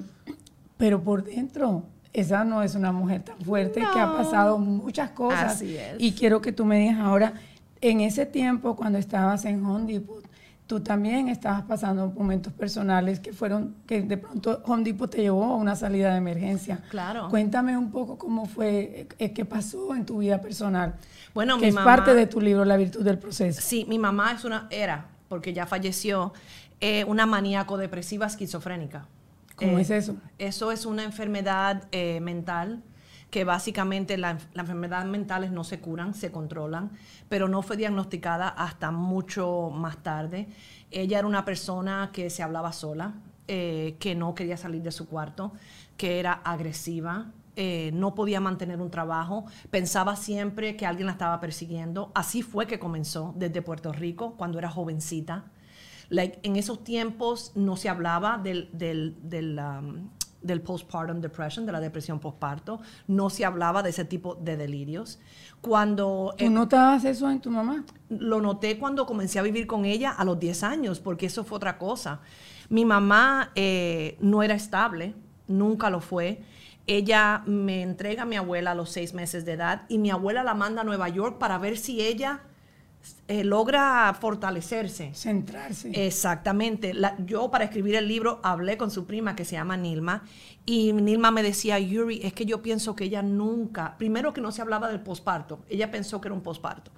pero 0.78 1.02
por 1.02 1.24
dentro 1.24 1.84
esa 2.14 2.44
no 2.44 2.62
es 2.62 2.76
una 2.76 2.92
mujer 2.92 3.24
tan 3.24 3.40
fuerte 3.42 3.80
que 3.80 4.00
ha 4.00 4.16
pasado 4.16 4.60
muchas 4.60 5.10
cosas. 5.12 5.54
Así 5.54 5.76
es. 5.76 5.96
Y 5.98 6.14
quiero 6.14 6.42
que 6.42 6.52
tú 6.52 6.64
me 6.64 6.78
digas 6.80 7.00
ahora, 7.00 7.34
en 7.82 8.02
ese 8.02 8.26
tiempo 8.26 8.76
cuando 8.76 9.00
estabas 9.00 9.46
en 9.46 9.66
Home 9.66 9.92
Depot, 9.92 10.24
tú 10.74 10.80
también 10.80 11.30
estabas 11.30 11.62
pasando 11.66 12.08
momentos 12.08 12.52
personales 12.52 13.20
que 13.20 13.32
fueron, 13.32 13.76
que 13.86 14.02
de 14.02 14.18
pronto 14.18 14.60
Home 14.66 14.84
Depot 14.84 15.08
te 15.08 15.22
llevó 15.22 15.44
a 15.44 15.56
una 15.56 15.76
salida 15.76 16.10
de 16.14 16.18
emergencia. 16.18 16.82
Claro. 16.90 17.30
Cuéntame 17.30 17.78
un 17.78 17.92
poco 17.92 18.18
cómo 18.18 18.48
fue, 18.48 19.08
eh, 19.20 19.34
qué 19.34 19.46
pasó 19.46 19.94
en 19.94 20.04
tu 20.04 20.18
vida 20.18 20.42
personal. 20.42 20.96
Bueno, 21.36 21.60
que 21.60 21.68
es 21.68 21.76
parte 21.76 22.16
de 22.16 22.26
tu 22.26 22.42
libro, 22.42 22.66
La 22.66 22.76
virtud 22.76 23.04
del 23.04 23.20
proceso. 23.20 23.62
Sí, 23.62 23.86
mi 23.88 24.00
mamá 24.00 24.32
es 24.32 24.46
una, 24.46 24.66
era, 24.72 25.06
porque 25.30 25.54
ya 25.54 25.68
falleció, 25.68 26.34
eh, 26.82 27.04
una 27.04 27.28
maníaco 27.28 27.78
depresiva 27.78 28.26
esquizofrénica. 28.26 29.06
¿Cómo 29.56 29.78
es 29.78 29.92
eh, 29.92 29.98
eso? 29.98 30.16
Eso 30.40 30.72
es 30.72 30.88
una 30.88 31.04
enfermedad 31.04 31.84
eh, 31.92 32.20
mental 32.20 32.82
que 33.34 33.46
básicamente 33.46 34.16
las 34.16 34.44
enfermedades 34.54 35.08
mentales 35.08 35.52
no 35.52 35.64
se 35.64 35.80
curan, 35.80 36.14
se 36.14 36.32
controlan, 36.32 36.92
pero 37.30 37.48
no 37.48 37.64
fue 37.64 37.78
diagnosticada 37.78 38.48
hasta 38.48 38.92
mucho 38.92 39.72
más 39.74 39.98
tarde. 40.04 40.50
Ella 40.92 41.18
era 41.18 41.28
una 41.28 41.44
persona 41.44 42.12
que 42.14 42.30
se 42.30 42.44
hablaba 42.44 42.72
sola, 42.74 43.16
eh, 43.48 43.96
que 44.00 44.14
no 44.14 44.36
quería 44.36 44.56
salir 44.56 44.84
de 44.84 44.92
su 44.92 45.08
cuarto, 45.08 45.54
que 45.98 46.20
era 46.20 46.32
agresiva, 46.32 47.32
eh, 47.56 47.90
no 47.96 48.14
podía 48.14 48.40
mantener 48.40 48.80
un 48.80 48.92
trabajo, 48.92 49.46
pensaba 49.72 50.16
siempre 50.16 50.78
que 50.78 50.86
alguien 50.86 51.08
la 51.08 51.14
estaba 51.14 51.40
persiguiendo. 51.40 52.12
Así 52.14 52.44
fue 52.44 52.68
que 52.68 52.78
comenzó 52.78 53.34
desde 53.36 53.64
Puerto 53.64 53.92
Rico 53.94 54.36
cuando 54.38 54.60
era 54.60 54.70
jovencita. 54.70 55.46
En 56.12 56.56
esos 56.56 56.84
tiempos 56.84 57.52
no 57.56 57.78
se 57.78 57.90
hablaba 57.90 58.38
del, 58.38 58.70
del, 58.74 59.18
del, 59.24 59.58
um, 59.58 60.10
del 60.44 60.62
postpartum 60.62 61.22
depression, 61.22 61.66
de 61.66 61.72
la 61.72 61.80
depresión 61.80 62.20
postparto, 62.20 62.80
no 63.08 63.30
se 63.30 63.46
hablaba 63.46 63.82
de 63.82 63.90
ese 63.90 64.06
tipo 64.06 64.36
de 64.36 64.58
delirios. 64.58 65.20
Cuando 65.62 66.36
¿Tú 66.38 66.50
notabas 66.50 67.06
eso 67.06 67.30
en 67.30 67.40
tu 67.42 67.50
mamá? 67.50 67.84
lo 68.10 68.42
noté 68.42 68.78
cuando 68.78 69.06
comencé 69.06 69.40
a 69.40 69.42
vivir 69.42 69.66
con 69.66 69.86
ella 69.86 70.12
a 70.12 70.24
los 70.26 70.40
10 70.40 70.64
años, 70.64 71.00
porque 71.00 71.26
eso 71.26 71.44
fue 71.44 71.56
otra 71.56 71.78
cosa. 71.78 72.20
Mi 72.70 72.86
mamá 72.86 73.52
eh, 73.56 74.18
no 74.20 74.44
era 74.44 74.56
estable, 74.56 75.16
nunca 75.48 75.90
lo 75.90 76.00
fue. 76.00 76.42
Ella 76.86 77.44
me 77.46 77.82
entrega 77.82 78.24
a 78.24 78.26
mi 78.26 78.36
abuela 78.36 78.72
a 78.72 78.76
los 78.76 78.90
seis 78.92 79.14
meses 79.14 79.46
de 79.46 79.54
edad 79.54 79.84
y 79.88 79.98
mi 80.00 80.12
abuela 80.12 80.44
la 80.44 80.54
manda 80.54 80.82
a 80.82 80.84
Nueva 80.84 81.08
York 81.08 81.38
para 81.38 81.58
ver 81.58 81.78
si 81.78 82.02
ella 82.02 82.42
eh, 83.28 83.44
logra 83.44 84.14
fortalecerse. 84.20 85.14
Centrarse. 85.14 85.92
Exactamente. 86.06 86.94
La- 86.94 87.16
yo 87.26 87.50
para 87.52 87.66
escribir 87.66 87.96
el 87.96 88.08
libro 88.08 88.40
hablé 88.44 88.78
con 88.78 88.92
su 88.92 89.06
prima 89.06 89.36
que 89.36 89.46
se 89.46 89.56
llama 89.56 89.78
Nilma 89.78 90.24
y 90.66 90.94
Nilma 90.94 91.32
me 91.32 91.44
decía, 91.44 91.80
Yuri, 91.80 92.22
es 92.24 92.34
que 92.34 92.46
yo 92.46 92.62
pienso 92.62 92.96
que 92.96 93.06
ella 93.06 93.22
nunca, 93.22 93.98
primero 93.98 94.34
que 94.34 94.42
no 94.42 94.52
se 94.52 94.62
hablaba 94.62 94.88
del 94.90 95.02
posparto, 95.02 95.60
ella 95.70 95.92
pensó 95.92 96.22
que 96.22 96.28
era 96.30 96.36
un 96.36 96.42
posparto, 96.44 96.92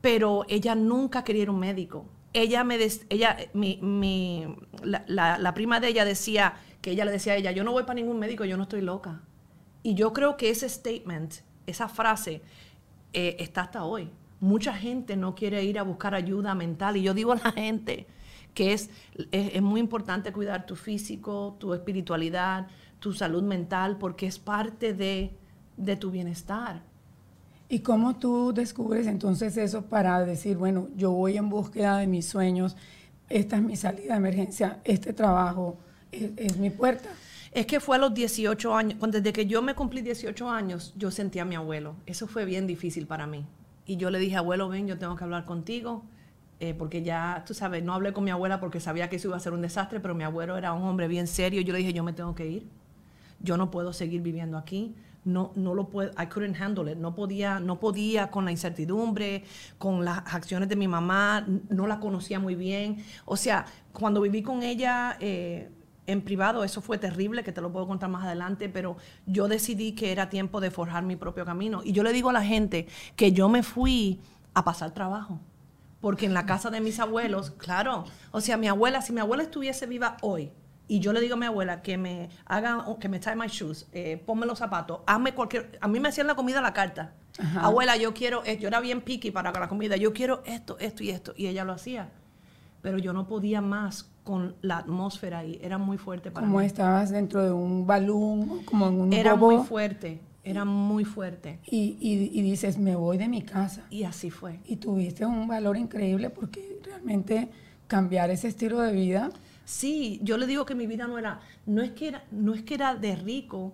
pero 0.00 0.44
ella 0.48 0.74
nunca 0.74 1.24
quería 1.24 1.42
ir 1.42 1.48
a 1.48 1.52
un 1.52 1.60
médico. 1.60 2.06
Ella 2.32 2.64
me, 2.64 2.78
des- 2.78 3.06
ella, 3.10 3.36
mi, 3.52 3.78
mi- 3.80 4.46
la, 4.82 5.04
la- 5.06 5.38
la 5.38 5.54
prima 5.54 5.78
de 5.80 5.88
ella 5.88 6.04
decía 6.04 6.54
que 6.80 6.90
ella 6.92 7.04
le 7.04 7.12
decía 7.12 7.34
a 7.34 7.36
ella, 7.36 7.52
yo 7.52 7.64
no 7.64 7.72
voy 7.72 7.84
para 7.84 7.94
ningún 7.94 8.18
médico, 8.18 8.44
yo 8.44 8.56
no 8.56 8.64
estoy 8.64 8.80
loca. 8.80 9.20
Y 9.82 9.94
yo 9.94 10.12
creo 10.12 10.36
que 10.36 10.50
ese 10.50 10.68
statement, 10.68 11.34
esa 11.66 11.88
frase, 11.88 12.42
eh, 13.12 13.36
está 13.38 13.62
hasta 13.62 13.84
hoy. 13.84 14.10
Mucha 14.44 14.74
gente 14.74 15.16
no 15.16 15.34
quiere 15.34 15.64
ir 15.64 15.78
a 15.78 15.82
buscar 15.82 16.14
ayuda 16.14 16.54
mental. 16.54 16.96
Y 16.98 17.02
yo 17.02 17.14
digo 17.14 17.32
a 17.32 17.36
la 17.36 17.52
gente 17.52 18.06
que 18.52 18.72
es, 18.74 18.90
es, 19.32 19.54
es 19.54 19.62
muy 19.62 19.80
importante 19.80 20.32
cuidar 20.32 20.66
tu 20.66 20.76
físico, 20.76 21.56
tu 21.58 21.72
espiritualidad, 21.74 22.66
tu 23.00 23.12
salud 23.12 23.42
mental, 23.42 23.96
porque 23.98 24.26
es 24.26 24.38
parte 24.38 24.92
de, 24.92 25.34
de 25.76 25.96
tu 25.96 26.10
bienestar. 26.10 26.82
¿Y 27.68 27.78
cómo 27.80 28.16
tú 28.16 28.52
descubres 28.52 29.06
entonces 29.06 29.56
eso 29.56 29.86
para 29.86 30.24
decir, 30.24 30.56
bueno, 30.58 30.88
yo 30.94 31.10
voy 31.10 31.36
en 31.38 31.48
búsqueda 31.48 31.96
de 31.98 32.06
mis 32.06 32.26
sueños, 32.26 32.76
esta 33.30 33.56
es 33.56 33.62
mi 33.62 33.76
salida 33.76 34.12
de 34.12 34.18
emergencia, 34.18 34.80
este 34.84 35.12
trabajo 35.14 35.78
es, 36.12 36.30
es 36.36 36.56
mi 36.58 36.68
puerta? 36.70 37.08
Es 37.50 37.66
que 37.66 37.80
fue 37.80 37.96
a 37.96 37.98
los 38.00 38.12
18 38.12 38.74
años, 38.74 38.98
cuando- 38.98 39.18
desde 39.18 39.32
que 39.32 39.46
yo 39.46 39.62
me 39.62 39.74
cumplí 39.74 40.02
18 40.02 40.48
años, 40.50 40.92
yo 40.96 41.10
sentí 41.10 41.38
a 41.38 41.44
mi 41.46 41.54
abuelo. 41.54 41.96
Eso 42.04 42.26
fue 42.26 42.44
bien 42.44 42.66
difícil 42.66 43.06
para 43.06 43.26
mí. 43.26 43.46
Y 43.86 43.96
yo 43.96 44.10
le 44.10 44.18
dije, 44.18 44.36
abuelo, 44.36 44.68
ven, 44.68 44.86
yo 44.86 44.98
tengo 44.98 45.16
que 45.16 45.24
hablar 45.24 45.44
contigo, 45.44 46.04
eh, 46.60 46.74
porque 46.74 47.02
ya, 47.02 47.44
tú 47.46 47.52
sabes, 47.52 47.82
no 47.84 47.92
hablé 47.92 48.12
con 48.12 48.24
mi 48.24 48.30
abuela 48.30 48.60
porque 48.60 48.80
sabía 48.80 49.10
que 49.10 49.16
eso 49.16 49.28
iba 49.28 49.36
a 49.36 49.40
ser 49.40 49.52
un 49.52 49.62
desastre, 49.62 50.00
pero 50.00 50.14
mi 50.14 50.24
abuelo 50.24 50.56
era 50.56 50.72
un 50.72 50.82
hombre 50.84 51.08
bien 51.08 51.26
serio. 51.26 51.60
Yo 51.60 51.72
le 51.72 51.80
dije, 51.80 51.92
yo 51.92 52.02
me 52.04 52.12
tengo 52.12 52.34
que 52.34 52.46
ir. 52.46 52.66
Yo 53.40 53.56
no 53.56 53.70
puedo 53.70 53.92
seguir 53.92 54.22
viviendo 54.22 54.56
aquí. 54.56 54.94
No, 55.24 55.52
no 55.54 55.74
lo 55.74 55.88
puedo, 55.88 56.10
I 56.12 56.26
couldn't 56.26 56.60
handle 56.60 56.90
it. 56.90 56.98
No 56.98 57.14
podía, 57.14 57.58
no 57.58 57.80
podía 57.80 58.30
con 58.30 58.44
la 58.44 58.52
incertidumbre, 58.52 59.44
con 59.78 60.04
las 60.04 60.18
acciones 60.32 60.68
de 60.68 60.76
mi 60.76 60.86
mamá, 60.86 61.46
no 61.68 61.86
la 61.86 61.98
conocía 61.98 62.38
muy 62.38 62.54
bien. 62.54 63.04
O 63.24 63.36
sea, 63.36 63.66
cuando 63.92 64.20
viví 64.20 64.42
con 64.42 64.62
ella 64.62 65.16
eh, 65.20 65.70
en 66.06 66.22
privado, 66.22 66.64
eso 66.64 66.80
fue 66.80 66.98
terrible, 66.98 67.42
que 67.44 67.52
te 67.52 67.60
lo 67.60 67.72
puedo 67.72 67.86
contar 67.86 68.10
más 68.10 68.24
adelante, 68.24 68.68
pero 68.68 68.96
yo 69.26 69.48
decidí 69.48 69.92
que 69.92 70.12
era 70.12 70.28
tiempo 70.28 70.60
de 70.60 70.70
forjar 70.70 71.02
mi 71.02 71.16
propio 71.16 71.44
camino. 71.44 71.82
Y 71.84 71.92
yo 71.92 72.02
le 72.02 72.12
digo 72.12 72.30
a 72.30 72.32
la 72.32 72.42
gente 72.42 72.86
que 73.16 73.32
yo 73.32 73.48
me 73.48 73.62
fui 73.62 74.20
a 74.52 74.64
pasar 74.64 74.92
trabajo. 74.92 75.40
Porque 76.00 76.26
en 76.26 76.34
la 76.34 76.44
casa 76.44 76.70
de 76.70 76.80
mis 76.80 77.00
abuelos, 77.00 77.50
claro, 77.52 78.04
o 78.30 78.42
sea, 78.42 78.58
mi 78.58 78.68
abuela, 78.68 79.00
si 79.00 79.14
mi 79.14 79.20
abuela 79.20 79.42
estuviese 79.42 79.86
viva 79.86 80.18
hoy, 80.20 80.52
y 80.86 81.00
yo 81.00 81.14
le 81.14 81.20
digo 81.22 81.34
a 81.34 81.38
mi 81.38 81.46
abuela 81.46 81.80
que 81.80 81.96
me 81.96 82.28
haga, 82.44 82.84
que 83.00 83.08
me 83.08 83.18
tie 83.18 83.34
my 83.34 83.46
shoes, 83.46 83.86
eh, 83.92 84.22
ponme 84.26 84.44
los 84.44 84.58
zapatos, 84.58 85.00
hazme 85.06 85.32
cualquier, 85.32 85.78
a 85.80 85.88
mí 85.88 85.98
me 86.00 86.10
hacían 86.10 86.26
la 86.26 86.34
comida 86.34 86.58
a 86.58 86.62
la 86.62 86.74
carta. 86.74 87.14
Ajá. 87.38 87.62
Abuela, 87.62 87.96
yo 87.96 88.12
quiero, 88.12 88.44
esto. 88.44 88.62
yo 88.62 88.68
era 88.68 88.80
bien 88.80 89.00
picky 89.00 89.30
para 89.30 89.50
la 89.50 89.68
comida, 89.68 89.96
yo 89.96 90.12
quiero 90.12 90.42
esto, 90.44 90.76
esto 90.78 91.02
y 91.02 91.08
esto, 91.08 91.32
y 91.36 91.46
ella 91.46 91.64
lo 91.64 91.72
hacía. 91.72 92.10
Pero 92.82 92.98
yo 92.98 93.14
no 93.14 93.26
podía 93.26 93.62
más 93.62 94.13
con 94.24 94.56
la 94.62 94.78
atmósfera 94.78 95.40
ahí, 95.40 95.58
era 95.62 95.76
muy 95.78 95.98
fuerte 95.98 96.30
para 96.30 96.46
Como 96.46 96.58
mí. 96.60 96.64
estabas 96.66 97.10
dentro 97.10 97.42
de 97.44 97.52
un 97.52 97.86
balón, 97.86 98.64
como 98.64 98.88
en 98.88 99.00
un 99.00 99.12
Era 99.12 99.34
bobo, 99.34 99.58
muy 99.58 99.66
fuerte, 99.66 100.20
era 100.42 100.64
muy 100.64 101.04
fuerte. 101.04 101.60
y, 101.66 101.96
y- 102.00 102.30
y 102.32 102.42
dices, 102.42 102.78
me 102.78 102.96
voy 102.96 103.18
de 103.18 103.28
mi 103.28 103.42
casa. 103.42 103.84
Y 103.90 104.04
así 104.04 104.30
fue. 104.30 104.60
Y 104.66 104.76
tuviste 104.76 105.26
un 105.26 105.46
valor 105.46 105.76
increíble 105.76 106.30
porque 106.30 106.80
realmente 106.82 107.50
cambiar 107.86 108.30
ese 108.30 108.48
estilo 108.48 108.80
de 108.80 108.92
vida, 108.92 109.30
Sí, 109.66 110.20
yo 110.22 110.36
le 110.36 110.46
digo 110.46 110.66
que 110.66 110.74
mi 110.74 110.86
vida 110.86 111.06
no 111.06 111.16
era, 111.18 111.40
no 111.64 111.80
es 111.80 111.92
que 111.92 112.08
era, 112.08 112.24
no 112.30 112.52
es 112.52 112.62
que 112.62 112.74
era 112.74 112.94
de 112.96 113.16
rico, 113.16 113.72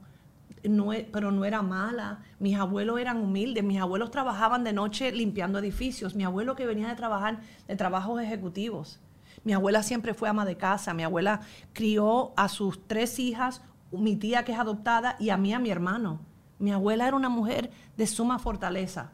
no 0.63 0.93
e- 0.93 1.09
pero 1.13 1.33
no 1.33 1.45
era 1.45 1.63
mala. 1.63 2.21
Mis 2.39 2.57
abuelos 2.57 3.01
eran 3.01 3.17
humildes, 3.17 3.65
mis 3.65 3.81
abuelos 3.81 4.13
trabajaban 4.13 4.63
de 4.63 4.73
noche 4.73 5.11
limpiando 5.11 5.59
edificios, 5.59 6.15
mi 6.15 6.23
abuelo 6.23 6.55
que 6.55 6.65
venía 6.67 6.87
de 6.89 6.95
trabajar 6.95 7.41
de 7.67 7.75
trabajos 7.75 8.21
ejecutivos. 8.23 9.01
Mi 9.45 9.53
abuela 9.53 9.83
siempre 9.83 10.15
fue 10.15 10.29
ama 10.29 10.45
de 10.45 10.57
casa, 10.57 10.95
mi 10.95 11.03
abuela 11.03 11.41
crió 11.73 12.33
a 12.37 12.49
sus 12.49 12.87
tres 12.87 13.19
hijas, 13.19 13.63
mi 13.91 14.17
tía 14.17 14.45
que 14.45 14.53
es 14.53 14.59
adoptada 14.59 15.17
y 15.19 15.31
a 15.31 15.37
mí 15.37 15.53
a 15.53 15.59
mi 15.59 15.71
hermano. 15.71 16.21
Mi 16.59 16.73
abuela 16.73 17.07
era 17.09 17.17
una 17.17 17.29
mujer 17.29 17.71
de 17.97 18.07
suma 18.07 18.39
fortaleza. 18.39 19.13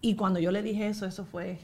Y 0.00 0.14
cuando 0.16 0.38
yo 0.40 0.50
le 0.50 0.62
dije 0.62 0.86
eso, 0.88 1.06
eso 1.06 1.24
fue, 1.24 1.58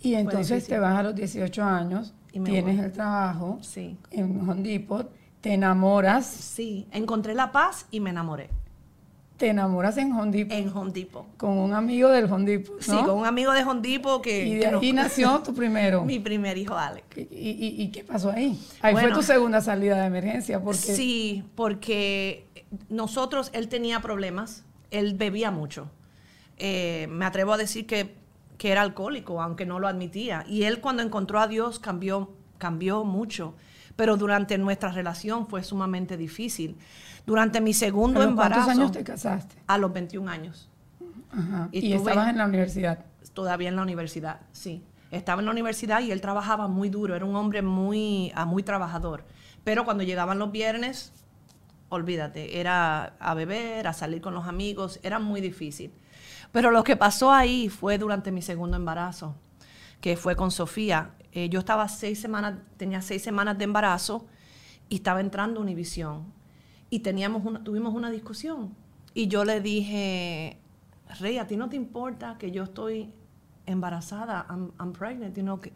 y 0.00 0.14
entonces 0.14 0.66
te 0.66 0.78
vas 0.78 0.96
a 0.98 1.02
los 1.02 1.14
18 1.14 1.62
años, 1.64 2.14
Y 2.32 2.40
tienes 2.40 2.76
voy. 2.76 2.84
el 2.84 2.92
trabajo 2.92 3.58
sí. 3.62 3.96
en 4.10 4.48
Home 4.48 4.62
Depot, 4.62 5.10
te 5.40 5.54
enamoras, 5.54 6.26
Sí, 6.26 6.86
encontré 6.90 7.34
la 7.34 7.52
paz 7.52 7.86
y 7.90 8.00
me 8.00 8.10
enamoré 8.10 8.50
te 9.36 9.48
enamoras 9.48 9.96
en 9.98 10.12
Home 10.12 10.30
Depot 10.32 10.56
en 10.56 10.68
Home 10.74 10.90
Depot. 10.92 11.26
con 11.36 11.50
un 11.58 11.74
amigo 11.74 12.08
del 12.10 12.24
Home 12.32 12.44
Depot, 12.44 12.80
Sí, 12.80 12.90
¿no? 12.92 13.04
con 13.04 13.18
un 13.18 13.26
amigo 13.26 13.52
de 13.52 13.62
Home 13.64 13.80
Depot 13.82 14.22
que... 14.22 14.46
y 14.46 14.54
de 14.54 14.60
que 14.60 14.66
ahí 14.66 14.92
nos- 14.92 15.04
nació 15.04 15.40
tu 15.40 15.54
primero. 15.54 16.04
mi 16.06 16.18
primer 16.18 16.56
hijo, 16.56 16.74
Alex. 16.76 17.04
¿Y, 17.16 17.22
y- 17.22 17.82
y 17.82 17.88
qué 17.90 18.02
pasó 18.04 18.30
ahí? 18.30 18.58
Ahí 18.80 18.92
Bueno. 18.94 19.08
fue 19.08 19.16
tu 19.18 19.22
segunda 19.22 19.60
salida 19.60 20.00
de 20.00 20.06
emergencia, 20.06 20.62
porque 20.62 20.78
Sí, 20.78 21.44
porque 21.54 22.46
nosotros, 22.88 23.50
él 23.52 23.68
tenía 23.68 24.00
problemas, 24.00 24.64
él 24.90 25.14
bebía 25.14 25.50
mucho. 25.50 25.90
Eh, 26.58 27.06
me 27.10 27.24
atrevo 27.26 27.52
a 27.52 27.56
decir 27.58 27.86
que, 27.86 28.14
que 28.58 28.70
era 28.72 28.80
alcohólico, 28.82 29.42
aunque 29.42 29.66
no 29.66 29.78
lo 29.80 29.88
admitía. 29.88 30.44
Y 30.48 30.62
él 30.62 30.80
cuando 30.80 31.02
encontró 31.02 31.40
a 31.40 31.46
Dios 31.48 31.78
cambió, 31.78 32.30
cambió 32.58 33.04
mucho. 33.04 33.54
Pero 33.96 34.16
durante 34.16 34.58
nuestra 34.58 34.90
relación 34.92 35.46
fue 35.46 35.62
sumamente 35.62 36.16
difícil. 36.16 36.76
Durante 37.26 37.60
mi 37.60 37.74
segundo 37.74 38.20
¿a 38.20 38.22
los 38.22 38.30
embarazo, 38.30 38.64
¿cuántos 38.64 38.82
años 38.84 38.92
te 38.92 39.04
casaste? 39.04 39.56
a 39.66 39.78
los 39.78 39.92
21 39.92 40.30
años, 40.30 40.70
Ajá. 41.30 41.68
Y 41.72 41.92
estabas 41.92 42.28
en 42.28 42.38
la 42.38 42.46
universidad. 42.46 43.04
todavía 43.34 43.68
en 43.68 43.76
la 43.76 43.82
universidad, 43.82 44.40
sí. 44.52 44.84
Estaba 45.10 45.40
en 45.40 45.46
la 45.46 45.52
universidad 45.52 46.00
y 46.00 46.10
él 46.10 46.20
trabajaba 46.20 46.68
muy 46.68 46.88
duro, 46.88 47.14
era 47.14 47.24
un 47.24 47.36
hombre 47.36 47.62
muy, 47.62 48.32
ah, 48.34 48.44
muy 48.44 48.62
trabajador. 48.62 49.24
Pero 49.64 49.84
cuando 49.84 50.02
llegaban 50.02 50.38
los 50.38 50.50
viernes, 50.52 51.12
olvídate, 51.88 52.60
era 52.60 53.14
a 53.18 53.34
beber, 53.34 53.86
a 53.86 53.92
salir 53.92 54.20
con 54.20 54.34
los 54.34 54.46
amigos, 54.46 54.98
era 55.02 55.18
muy 55.18 55.40
difícil. 55.40 55.92
Pero 56.52 56.70
lo 56.70 56.84
que 56.84 56.96
pasó 56.96 57.32
ahí 57.32 57.68
fue 57.68 57.98
durante 57.98 58.32
mi 58.32 58.42
segundo 58.42 58.76
embarazo, 58.76 59.36
que 60.00 60.16
fue 60.16 60.36
con 60.36 60.50
Sofía. 60.50 61.10
Eh, 61.32 61.48
yo 61.48 61.60
estaba 61.60 61.88
seis 61.88 62.20
semanas, 62.20 62.54
tenía 62.76 63.02
seis 63.02 63.22
semanas 63.22 63.58
de 63.58 63.64
embarazo 63.64 64.26
y 64.88 64.96
estaba 64.96 65.20
entrando 65.20 65.60
a 65.60 65.62
Univisión. 65.62 66.32
Y 66.90 67.00
teníamos 67.00 67.44
una, 67.44 67.62
tuvimos 67.62 67.94
una 67.94 68.10
discusión. 68.10 68.74
Y 69.14 69.28
yo 69.28 69.44
le 69.44 69.60
dije, 69.60 70.58
Rey, 71.20 71.38
¿a 71.38 71.46
ti 71.46 71.56
no 71.56 71.68
te 71.68 71.76
importa 71.76 72.36
que 72.38 72.50
yo 72.50 72.64
estoy 72.64 73.10
embarazada? 73.66 74.46
I'm, 74.48 74.72
I'm 74.78 74.92
pregnant, 74.92 75.36
you 75.36 75.42
know, 75.42 75.60
que-". 75.60 75.72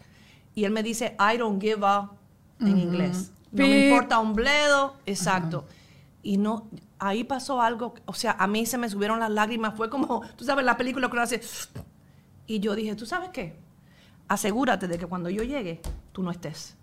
Y 0.54 0.64
él 0.64 0.72
me 0.72 0.82
dice, 0.82 1.16
I 1.18 1.36
don't 1.36 1.60
give 1.60 1.84
up, 1.84 2.12
en 2.60 2.78
inglés. 2.78 3.32
No 3.52 3.66
me 3.66 3.88
importa 3.88 4.18
un 4.18 4.34
bledo, 4.34 4.96
exacto. 5.06 5.66
Y 6.22 6.36
no, 6.36 6.68
ahí 6.98 7.24
pasó 7.24 7.62
algo, 7.62 7.94
o 8.04 8.12
sea, 8.12 8.32
a 8.38 8.46
mí 8.46 8.66
se 8.66 8.78
me 8.78 8.88
subieron 8.88 9.18
las 9.20 9.30
lágrimas, 9.30 9.74
fue 9.74 9.88
como, 9.88 10.20
tú 10.36 10.44
sabes, 10.44 10.64
la 10.64 10.76
película 10.76 11.08
que 11.08 11.12
uno 11.14 11.22
hace, 11.22 11.40
y 12.46 12.60
yo 12.60 12.74
dije, 12.74 12.94
¿tú 12.94 13.06
sabes 13.06 13.30
qué? 13.30 13.56
Asegúrate 14.28 14.86
de 14.86 14.98
que 14.98 15.06
cuando 15.06 15.30
yo 15.30 15.42
llegue, 15.42 15.80
tú 16.12 16.22
no 16.22 16.30
estés. 16.30 16.76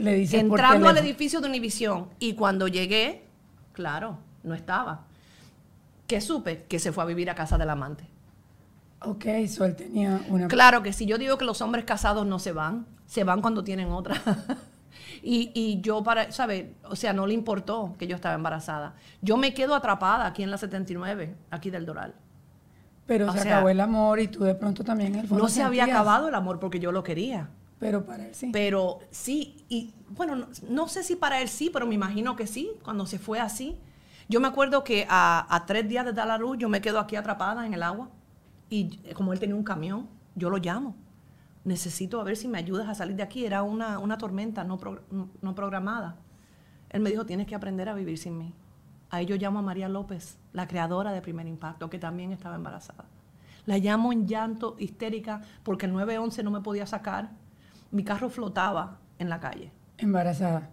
Le 0.00 0.24
Entrando 0.24 0.88
al 0.88 0.98
edificio 0.98 1.40
de 1.40 1.48
Univisión, 1.48 2.08
y 2.18 2.34
cuando 2.34 2.68
llegué, 2.68 3.24
claro, 3.72 4.18
no 4.42 4.54
estaba. 4.54 5.04
¿Qué 6.06 6.20
supe? 6.20 6.64
Que 6.68 6.78
se 6.78 6.90
fue 6.90 7.04
a 7.04 7.06
vivir 7.06 7.30
a 7.30 7.34
casa 7.34 7.58
del 7.58 7.70
amante. 7.70 8.04
Ok, 9.02 9.24
so 9.48 9.64
él 9.64 9.76
tenía 9.76 10.20
una... 10.28 10.48
Claro 10.48 10.82
que 10.82 10.92
si 10.92 11.06
yo 11.06 11.18
digo 11.18 11.38
que 11.38 11.44
los 11.44 11.60
hombres 11.62 11.84
casados 11.84 12.26
no 12.26 12.38
se 12.38 12.52
van, 12.52 12.86
se 13.06 13.24
van 13.24 13.40
cuando 13.40 13.62
tienen 13.62 13.90
otra. 13.90 14.20
Y, 15.22 15.50
y 15.54 15.80
yo 15.82 16.02
para, 16.02 16.32
¿sabes? 16.32 16.66
O 16.84 16.96
sea, 16.96 17.12
no 17.12 17.26
le 17.26 17.34
importó 17.34 17.94
que 17.98 18.06
yo 18.06 18.16
estaba 18.16 18.34
embarazada. 18.34 18.94
Yo 19.20 19.36
me 19.36 19.52
quedo 19.52 19.74
atrapada 19.74 20.26
aquí 20.26 20.42
en 20.42 20.50
la 20.50 20.56
79, 20.56 21.34
aquí 21.50 21.70
del 21.70 21.84
Doral. 21.84 22.14
Pero 23.06 23.28
O 23.28 23.32
se 23.32 23.40
sea, 23.40 23.56
acabó 23.56 23.68
el 23.68 23.80
amor 23.80 24.18
y 24.20 24.28
tú 24.28 24.44
de 24.44 24.54
pronto 24.54 24.82
también 24.82 25.14
el 25.16 25.28
No 25.28 25.48
se 25.48 25.62
había 25.62 25.84
acabado 25.84 26.28
el 26.28 26.34
amor 26.34 26.58
porque 26.58 26.80
yo 26.80 26.90
lo 26.90 27.02
quería. 27.02 27.50
Pero 27.80 28.04
para 28.06 28.26
él 28.28 28.34
sí. 28.34 28.50
Pero 28.52 29.00
sí, 29.10 29.64
y 29.68 29.94
bueno, 30.10 30.46
no, 30.68 30.88
sé 30.88 31.02
si 31.02 31.16
para 31.16 31.40
él 31.42 31.48
sí, 31.48 31.70
pero 31.72 31.86
me 31.86 31.94
imagino 31.94 32.36
que 32.36 32.46
sí, 32.46 32.70
cuando 32.84 33.06
se 33.06 33.18
fue 33.18 33.40
así. 33.40 33.78
Yo 34.28 34.40
me 34.40 34.48
acuerdo 34.48 34.84
que 34.84 35.06
a, 35.08 35.46
a 35.54 35.66
tres 35.66 35.88
días 35.88 36.04
de 36.04 36.12
dar 36.12 36.28
la 36.28 36.38
luz, 36.38 36.58
yo 36.58 36.68
me 36.68 36.80
quedo 36.80 37.00
aquí 37.00 37.16
atrapada 37.16 37.66
en 37.66 37.74
el 37.74 37.82
agua. 37.82 38.10
Y 38.68 39.00
eh, 39.04 39.14
como 39.14 39.32
él 39.32 39.40
tenía 39.40 39.56
un 39.56 39.64
camión, 39.64 40.08
yo 40.36 40.50
lo 40.50 40.58
llamo. 40.58 40.94
Necesito 41.64 42.20
a 42.20 42.24
ver 42.24 42.36
si 42.36 42.48
me 42.48 42.58
ayudas 42.58 42.88
a 42.88 42.94
salir 42.94 43.16
de 43.16 43.22
aquí. 43.22 43.44
Era 43.44 43.62
una, 43.62 43.98
una 43.98 44.18
tormenta 44.18 44.62
no, 44.64 44.78
pro- 44.78 45.02
no- 45.10 45.30
no 45.42 45.54
programada. 45.54 46.16
Él 46.90 47.00
me 47.02 47.10
dijo, 47.10 47.26
tienes 47.26 47.46
que 47.46 47.54
aprender 47.54 47.88
a 47.88 47.94
vivir 47.94 48.18
sin 48.18 48.38
mí. 48.38 48.54
Ahí 49.10 49.26
yo 49.26 49.36
llamo 49.36 49.58
a 49.58 49.62
María 49.62 49.88
López, 49.88 50.38
la 50.52 50.68
creadora 50.68 51.12
de 51.12 51.22
Primer 51.22 51.46
Impacto, 51.46 51.90
que 51.90 51.98
también 51.98 52.32
estaba 52.32 52.54
embarazada. 52.56 53.06
La 53.66 53.78
llamo 53.78 54.12
en 54.12 54.26
llanto, 54.26 54.76
histérica, 54.78 55.42
porque 55.64 55.86
el 55.86 55.92
911 55.92 56.42
no 56.44 56.50
me 56.50 56.60
podía 56.60 56.86
sacar. 56.86 57.30
Mi 57.90 58.04
carro 58.04 58.30
flotaba 58.30 58.98
en 59.18 59.28
la 59.28 59.40
calle. 59.40 59.70
Embarazada. 59.98 60.70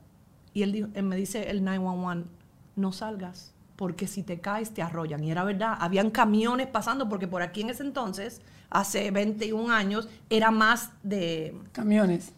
Y 0.53 0.63
él, 0.63 0.71
dijo- 0.71 0.89
él 0.93 1.03
me 1.03 1.15
dice 1.15 1.49
el 1.49 1.63
911, 1.63 2.27
no 2.75 2.91
salgas, 2.91 3.53
porque 3.75 4.07
si 4.07 4.23
te 4.23 4.39
caes 4.39 4.73
te 4.73 4.81
arrollan. 4.81 5.23
Y 5.23 5.31
era 5.31 5.43
verdad, 5.43 5.75
habían 5.79 6.09
camiones 6.11 6.67
pasando, 6.67 7.09
porque 7.09 7.27
por 7.27 7.41
aquí 7.41 7.61
en 7.61 7.69
ese 7.69 7.83
entonces, 7.83 8.41
hace 8.69 9.11
21 9.11 9.71
años, 9.71 10.07
era 10.29 10.51
más 10.51 10.91
de... 11.03 11.55
Camiones. 11.71 12.33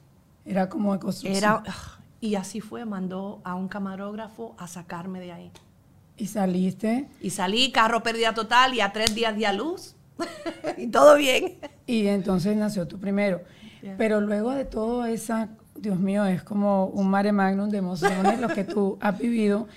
Era 0.45 0.67
como 0.69 0.93
de 0.93 0.99
construcción. 0.99 1.35
Era, 1.37 1.63
y 2.21 2.35
así 2.35 2.59
fue, 2.59 2.83
mandó 2.85 3.39
a 3.43 3.55
un 3.55 3.67
camarógrafo 3.67 4.55
a 4.57 4.67
sacarme 4.67 5.19
de 5.19 5.31
ahí. 5.31 5.51
Y 6.17 6.25
saliste 6.27 7.07
Y 7.21 7.29
salí, 7.29 7.71
carro 7.71 8.03
pérdida 8.03 8.33
total 8.33 8.73
y 8.73 8.81
a 8.81 8.91
tres 8.91 9.15
días 9.15 9.37
de 9.37 9.45
a 9.45 9.53
luz. 9.53 9.95
y 10.77 10.87
todo 10.87 11.15
bien. 11.15 11.57
y 11.87 12.07
entonces 12.07 12.57
nació 12.57 12.87
tu 12.87 12.99
primero. 12.99 13.41
Yeah. 13.81 13.95
Pero 13.97 14.21
luego 14.21 14.51
de 14.51 14.65
todo 14.65 15.05
esa, 15.05 15.49
Dios 15.75 15.99
mío, 15.99 16.25
es 16.25 16.43
como 16.43 16.87
un 16.87 17.09
mare 17.09 17.31
magnum 17.31 17.69
de 17.69 17.77
emociones 17.77 18.39
lo 18.39 18.49
que 18.49 18.63
tú 18.63 18.97
has 19.01 19.17
vivido. 19.17 19.67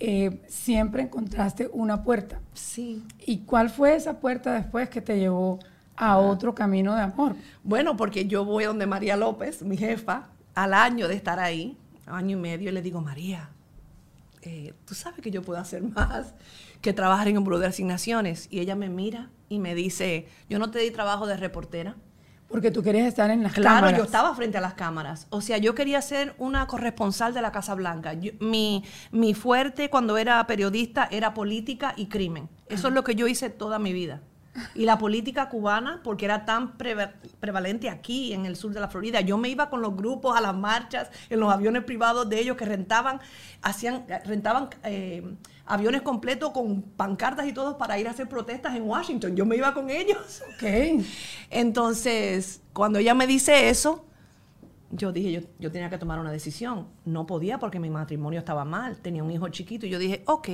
eh, 0.00 0.40
siempre 0.48 1.02
encontraste 1.02 1.68
una 1.72 2.02
puerta. 2.02 2.40
Sí. 2.54 3.02
¿Y 3.26 3.38
cuál 3.38 3.70
fue 3.70 3.96
esa 3.96 4.20
puerta 4.20 4.52
después 4.52 4.88
que 4.88 5.00
te 5.00 5.18
llevó 5.18 5.58
a 5.96 6.18
otro 6.18 6.54
camino 6.54 6.94
de 6.94 7.02
amor? 7.02 7.34
Bueno, 7.64 7.96
porque 7.96 8.26
yo 8.26 8.44
voy 8.44 8.64
donde 8.64 8.86
María 8.86 9.16
López, 9.16 9.62
mi 9.62 9.76
jefa, 9.76 10.28
al 10.54 10.74
año 10.74 11.08
de 11.08 11.14
estar 11.14 11.38
ahí, 11.40 11.76
año 12.06 12.36
y 12.36 12.40
medio, 12.40 12.70
y 12.70 12.72
le 12.72 12.82
digo, 12.82 13.00
María, 13.00 13.50
eh, 14.42 14.72
tú 14.84 14.94
sabes 14.94 15.20
que 15.20 15.30
yo 15.30 15.42
puedo 15.42 15.60
hacer 15.60 15.82
más 15.82 16.34
que 16.80 16.92
trabajar 16.92 17.26
en 17.28 17.38
un 17.38 17.44
buró 17.44 17.58
de 17.58 17.66
asignaciones. 17.66 18.46
Y 18.50 18.60
ella 18.60 18.76
me 18.76 18.88
mira 18.88 19.30
y 19.48 19.58
me 19.58 19.74
dice, 19.74 20.28
yo 20.48 20.58
no 20.58 20.70
te 20.70 20.78
di 20.78 20.90
trabajo 20.90 21.26
de 21.26 21.36
reportera. 21.36 21.96
Porque 22.48 22.70
tú 22.70 22.82
querías 22.82 23.06
estar 23.06 23.30
en 23.30 23.42
las 23.42 23.52
Claro, 23.52 23.76
cámaras. 23.76 23.98
yo 23.98 24.04
estaba 24.04 24.34
frente 24.34 24.56
a 24.56 24.60
las 24.62 24.72
cámaras. 24.74 25.26
O 25.30 25.40
sea, 25.42 25.58
yo 25.58 25.74
quería 25.74 26.00
ser 26.00 26.34
una 26.38 26.66
corresponsal 26.66 27.34
de 27.34 27.42
la 27.42 27.52
Casa 27.52 27.74
Blanca. 27.74 28.14
Yo- 28.14 28.32
mi, 28.40 28.84
mi 29.12 29.34
fuerte 29.34 29.90
cuando 29.90 30.16
era 30.16 30.46
periodista 30.46 31.08
era 31.10 31.34
política 31.34 31.92
y 31.96 32.06
crimen. 32.06 32.48
Eso 32.68 32.88
es 32.88 32.94
lo 32.94 33.04
que 33.04 33.14
yo 33.14 33.26
hice 33.28 33.50
toda 33.50 33.78
mi 33.78 33.92
vida. 33.92 34.22
Y 34.74 34.84
la 34.84 34.98
política 34.98 35.48
cubana, 35.48 36.00
porque 36.02 36.24
era 36.24 36.44
tan 36.44 36.76
prevalente 36.76 37.88
aquí 37.90 38.32
en 38.32 38.46
el 38.46 38.56
sur 38.56 38.72
de 38.72 38.80
la 38.80 38.88
Florida, 38.88 39.20
yo 39.20 39.38
me 39.38 39.48
iba 39.48 39.70
con 39.70 39.82
los 39.82 39.96
grupos 39.96 40.36
a 40.36 40.40
las 40.40 40.54
marchas, 40.54 41.10
en 41.30 41.40
los 41.40 41.52
aviones 41.52 41.84
privados 41.84 42.28
de 42.28 42.40
ellos 42.40 42.56
que 42.56 42.64
rentaban, 42.64 43.20
hacían, 43.62 44.04
rentaban 44.24 44.70
eh, 44.84 45.22
aviones 45.66 46.02
completos 46.02 46.50
con 46.50 46.82
pancartas 46.82 47.46
y 47.46 47.52
todo 47.52 47.78
para 47.78 47.98
ir 47.98 48.08
a 48.08 48.10
hacer 48.10 48.28
protestas 48.28 48.74
en 48.74 48.82
Washington. 48.82 49.36
Yo 49.36 49.44
me 49.44 49.56
iba 49.56 49.72
con 49.74 49.90
ellos. 49.90 50.42
Ok. 50.54 51.04
Entonces, 51.50 52.62
cuando 52.72 52.98
ella 52.98 53.14
me 53.14 53.26
dice 53.26 53.68
eso, 53.68 54.04
yo 54.90 55.12
dije, 55.12 55.32
yo, 55.32 55.40
yo 55.58 55.70
tenía 55.70 55.90
que 55.90 55.98
tomar 55.98 56.18
una 56.18 56.32
decisión. 56.32 56.88
No 57.04 57.26
podía 57.26 57.58
porque 57.58 57.78
mi 57.78 57.90
matrimonio 57.90 58.38
estaba 58.38 58.64
mal, 58.64 58.98
tenía 58.98 59.22
un 59.22 59.30
hijo 59.30 59.48
chiquito. 59.48 59.86
Y 59.86 59.90
yo 59.90 59.98
dije, 59.98 60.22
ok, 60.26 60.48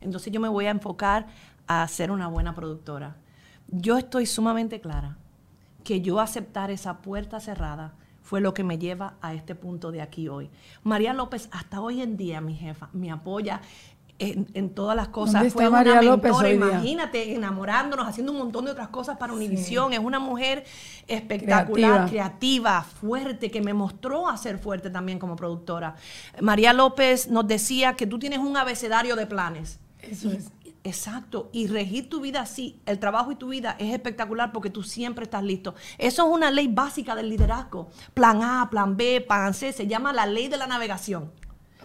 entonces 0.00 0.32
yo 0.32 0.40
me 0.40 0.48
voy 0.48 0.66
a 0.66 0.70
enfocar 0.70 1.26
a 1.66 1.86
ser 1.88 2.10
una 2.10 2.28
buena 2.28 2.54
productora. 2.54 3.16
Yo 3.68 3.98
estoy 3.98 4.26
sumamente 4.26 4.80
clara 4.80 5.16
que 5.84 6.00
yo 6.00 6.20
aceptar 6.20 6.70
esa 6.70 6.98
puerta 6.98 7.40
cerrada 7.40 7.94
fue 8.22 8.40
lo 8.40 8.54
que 8.54 8.64
me 8.64 8.76
lleva 8.78 9.14
a 9.20 9.34
este 9.34 9.54
punto 9.54 9.92
de 9.92 10.02
aquí 10.02 10.28
hoy. 10.28 10.50
María 10.82 11.12
López, 11.12 11.48
hasta 11.52 11.80
hoy 11.80 12.02
en 12.02 12.16
día, 12.16 12.40
mi 12.40 12.54
jefa, 12.54 12.88
me 12.92 13.12
apoya 13.12 13.60
en, 14.18 14.48
en 14.54 14.70
todas 14.70 14.96
las 14.96 15.08
cosas. 15.08 15.34
¿Dónde 15.34 15.50
Fue 15.50 15.68
una 15.68 15.78
María 15.78 16.02
López 16.02 16.32
mentora, 16.32 16.50
imagínate, 16.50 17.34
enamorándonos, 17.34 18.08
haciendo 18.08 18.32
un 18.32 18.38
montón 18.38 18.64
de 18.64 18.72
otras 18.72 18.88
cosas 18.88 19.16
para 19.16 19.32
Univisión. 19.32 19.92
Es 19.92 20.00
una 20.00 20.18
mujer 20.18 20.64
espectacular, 21.06 22.08
Creativa. 22.08 22.08
creativa, 22.08 22.82
fuerte, 22.82 23.50
que 23.50 23.60
me 23.60 23.74
mostró 23.74 24.28
a 24.28 24.36
ser 24.36 24.58
fuerte 24.58 24.90
también 24.90 25.18
como 25.18 25.36
productora. 25.36 25.94
María 26.40 26.72
López 26.72 27.28
nos 27.28 27.46
decía 27.46 27.94
que 27.94 28.06
tú 28.06 28.18
tienes 28.18 28.40
un 28.40 28.56
abecedario 28.56 29.16
de 29.16 29.26
planes. 29.26 29.78
Eso 30.00 30.30
es. 30.32 30.50
Exacto, 30.86 31.50
y 31.52 31.66
regir 31.66 32.08
tu 32.08 32.20
vida 32.20 32.42
así, 32.42 32.80
el 32.86 33.00
trabajo 33.00 33.32
y 33.32 33.34
tu 33.34 33.48
vida 33.48 33.74
es 33.80 33.92
espectacular 33.92 34.52
porque 34.52 34.70
tú 34.70 34.84
siempre 34.84 35.24
estás 35.24 35.42
listo. 35.42 35.74
Eso 35.98 36.24
es 36.24 36.32
una 36.32 36.48
ley 36.52 36.68
básica 36.68 37.16
del 37.16 37.28
liderazgo. 37.28 37.88
Plan 38.14 38.40
A, 38.40 38.70
plan 38.70 38.96
B, 38.96 39.20
plan 39.20 39.52
C, 39.52 39.72
se 39.72 39.88
llama 39.88 40.12
la 40.12 40.26
ley 40.26 40.46
de 40.46 40.56
la 40.56 40.68
navegación. 40.68 41.24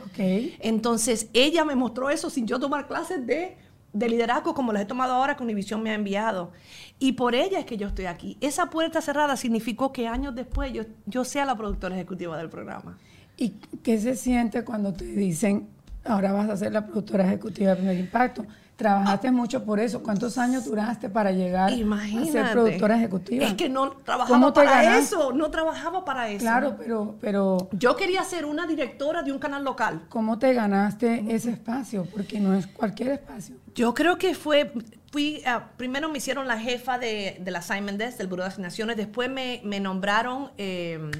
Ok. 0.05 0.19
Entonces, 0.59 1.29
ella 1.33 1.65
me 1.65 1.73
mostró 1.73 2.11
eso 2.11 2.29
sin 2.29 2.45
yo 2.45 2.59
tomar 2.59 2.87
clases 2.87 3.25
de, 3.25 3.57
de 3.91 4.07
liderazgo 4.07 4.53
como 4.53 4.71
las 4.71 4.83
he 4.83 4.85
tomado 4.85 5.15
ahora 5.15 5.35
que 5.35 5.41
Univision 5.41 5.81
me 5.81 5.89
ha 5.89 5.95
enviado. 5.95 6.51
Y 6.99 7.13
por 7.13 7.33
ella 7.33 7.57
es 7.57 7.65
que 7.65 7.77
yo 7.77 7.87
estoy 7.87 8.05
aquí. 8.05 8.37
Esa 8.39 8.69
puerta 8.69 9.01
cerrada 9.01 9.35
significó 9.35 9.91
que 9.91 10.07
años 10.07 10.35
después 10.35 10.71
yo, 10.73 10.83
yo 11.07 11.25
sea 11.25 11.45
la 11.45 11.57
productora 11.57 11.95
ejecutiva 11.95 12.37
del 12.37 12.49
programa. 12.49 12.99
¿Y 13.35 13.49
qué 13.81 13.99
se 13.99 14.15
siente 14.15 14.63
cuando 14.63 14.93
te 14.93 15.05
dicen, 15.05 15.69
ahora 16.05 16.33
vas 16.33 16.51
a 16.51 16.57
ser 16.57 16.71
la 16.71 16.85
productora 16.85 17.25
ejecutiva 17.25 17.71
de 17.71 17.77
Primer 17.77 17.97
Impacto? 17.97 18.45
Trabajaste 18.81 19.31
mucho 19.31 19.63
por 19.63 19.79
eso. 19.79 20.01
¿Cuántos 20.01 20.37
años 20.37 20.65
duraste 20.65 21.09
para 21.09 21.31
llegar 21.31 21.71
a 21.71 22.25
ser 22.25 22.51
productora 22.51 22.97
ejecutiva? 22.97 23.45
Es 23.45 23.53
que 23.53 23.69
no 23.69 23.91
trabajaba 23.91 24.27
¿Cómo 24.27 24.53
te 24.53 24.61
para 24.61 24.97
eso, 24.97 25.31
no 25.33 25.51
trabajaba 25.51 26.03
para 26.03 26.29
eso. 26.29 26.39
Claro, 26.39 26.75
pero, 26.77 27.15
pero 27.21 27.69
Yo 27.73 27.95
quería 27.95 28.23
ser 28.23 28.45
una 28.45 28.65
directora 28.65 29.21
de 29.23 29.31
un 29.31 29.39
canal 29.39 29.63
local. 29.63 30.01
¿cómo 30.09 30.37
te 30.39 30.53
ganaste 30.53 31.25
ese 31.29 31.51
espacio? 31.51 32.05
Porque 32.11 32.39
no 32.39 32.53
es 32.53 32.67
cualquier 32.67 33.11
espacio. 33.13 33.55
Yo 33.75 33.93
creo 33.93 34.17
que 34.17 34.35
fue, 34.35 34.71
fui, 35.11 35.41
ah, 35.45 35.69
primero 35.77 36.09
me 36.09 36.17
hicieron 36.17 36.47
la 36.47 36.59
jefa 36.59 36.97
de, 36.97 37.37
del 37.39 37.55
assignment 37.55 37.97
desk, 37.97 38.17
del 38.17 38.27
Buró 38.27 38.43
de 38.43 38.49
Asignaciones, 38.49 38.97
después 38.97 39.29
me, 39.29 39.61
me 39.63 39.79
nombraron 39.79 40.51
eh, 40.57 41.11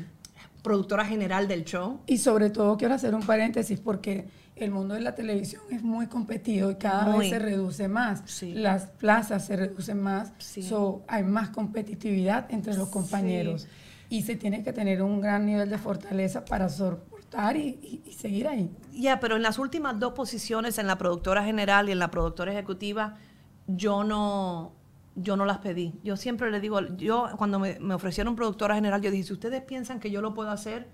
productora 0.61 1.05
general 1.05 1.47
del 1.47 1.65
show. 1.65 2.01
Y 2.07 2.17
sobre 2.17 2.49
todo 2.49 2.77
quiero 2.77 2.93
hacer 2.93 3.15
un 3.15 3.23
paréntesis 3.23 3.79
porque 3.79 4.27
el 4.65 4.71
mundo 4.71 4.93
de 4.95 5.01
la 5.01 5.15
televisión 5.15 5.61
es 5.71 5.83
muy 5.83 6.07
competido 6.07 6.71
y 6.71 6.75
cada 6.75 7.05
Muy. 7.05 7.19
vez 7.19 7.29
se 7.29 7.39
reduce 7.39 7.87
más. 7.87 8.21
Sí. 8.25 8.53
Las 8.53 8.85
plazas 8.87 9.45
se 9.45 9.55
reducen 9.55 10.01
más. 10.01 10.33
Sí. 10.39 10.61
So, 10.63 11.03
hay 11.07 11.23
más 11.23 11.49
competitividad 11.49 12.45
entre 12.51 12.75
los 12.75 12.89
compañeros. 12.89 13.67
Y 14.09 14.23
se 14.23 14.35
tiene 14.35 14.61
que 14.63 14.73
tener 14.73 15.01
un 15.01 15.21
gran 15.21 15.45
nivel 15.45 15.69
de 15.69 15.77
fortaleza 15.77 16.43
para 16.43 16.67
soportar 16.67 17.55
y, 17.55 17.79
y- 17.81 18.01
y 18.05 18.13
seguir 18.13 18.47
ahí. 18.47 18.69
Ya, 18.93 19.19
pero 19.21 19.37
en 19.37 19.41
las 19.41 19.57
últimas 19.57 19.99
dos 19.99 20.13
posiciones, 20.13 20.77
en 20.79 20.87
la 20.87 20.97
productora 20.97 21.43
general 21.45 21.87
y 21.87 21.93
en 21.93 21.99
la 21.99 22.11
productora 22.11 22.51
ejecutiva, 22.51 23.15
yo 23.67 24.03
no, 24.03 24.73
yo 25.15 25.37
no 25.37 25.45
las 25.45 25.59
pedí. 25.59 25.93
Yo 26.03 26.17
siempre 26.17 26.51
le 26.51 26.59
digo, 26.59 26.81
yo 26.97 27.29
cuando 27.37 27.57
me, 27.57 27.79
me 27.79 27.93
ofrecieron 27.93 28.35
productora 28.35 28.75
general, 28.75 29.01
yo 29.01 29.11
dije, 29.11 29.23
si 29.23 29.33
ustedes 29.33 29.61
piensan 29.63 29.99
que 30.01 30.11
yo 30.11 30.21
lo 30.21 30.33
puedo 30.33 30.49
hacer, 30.51 30.89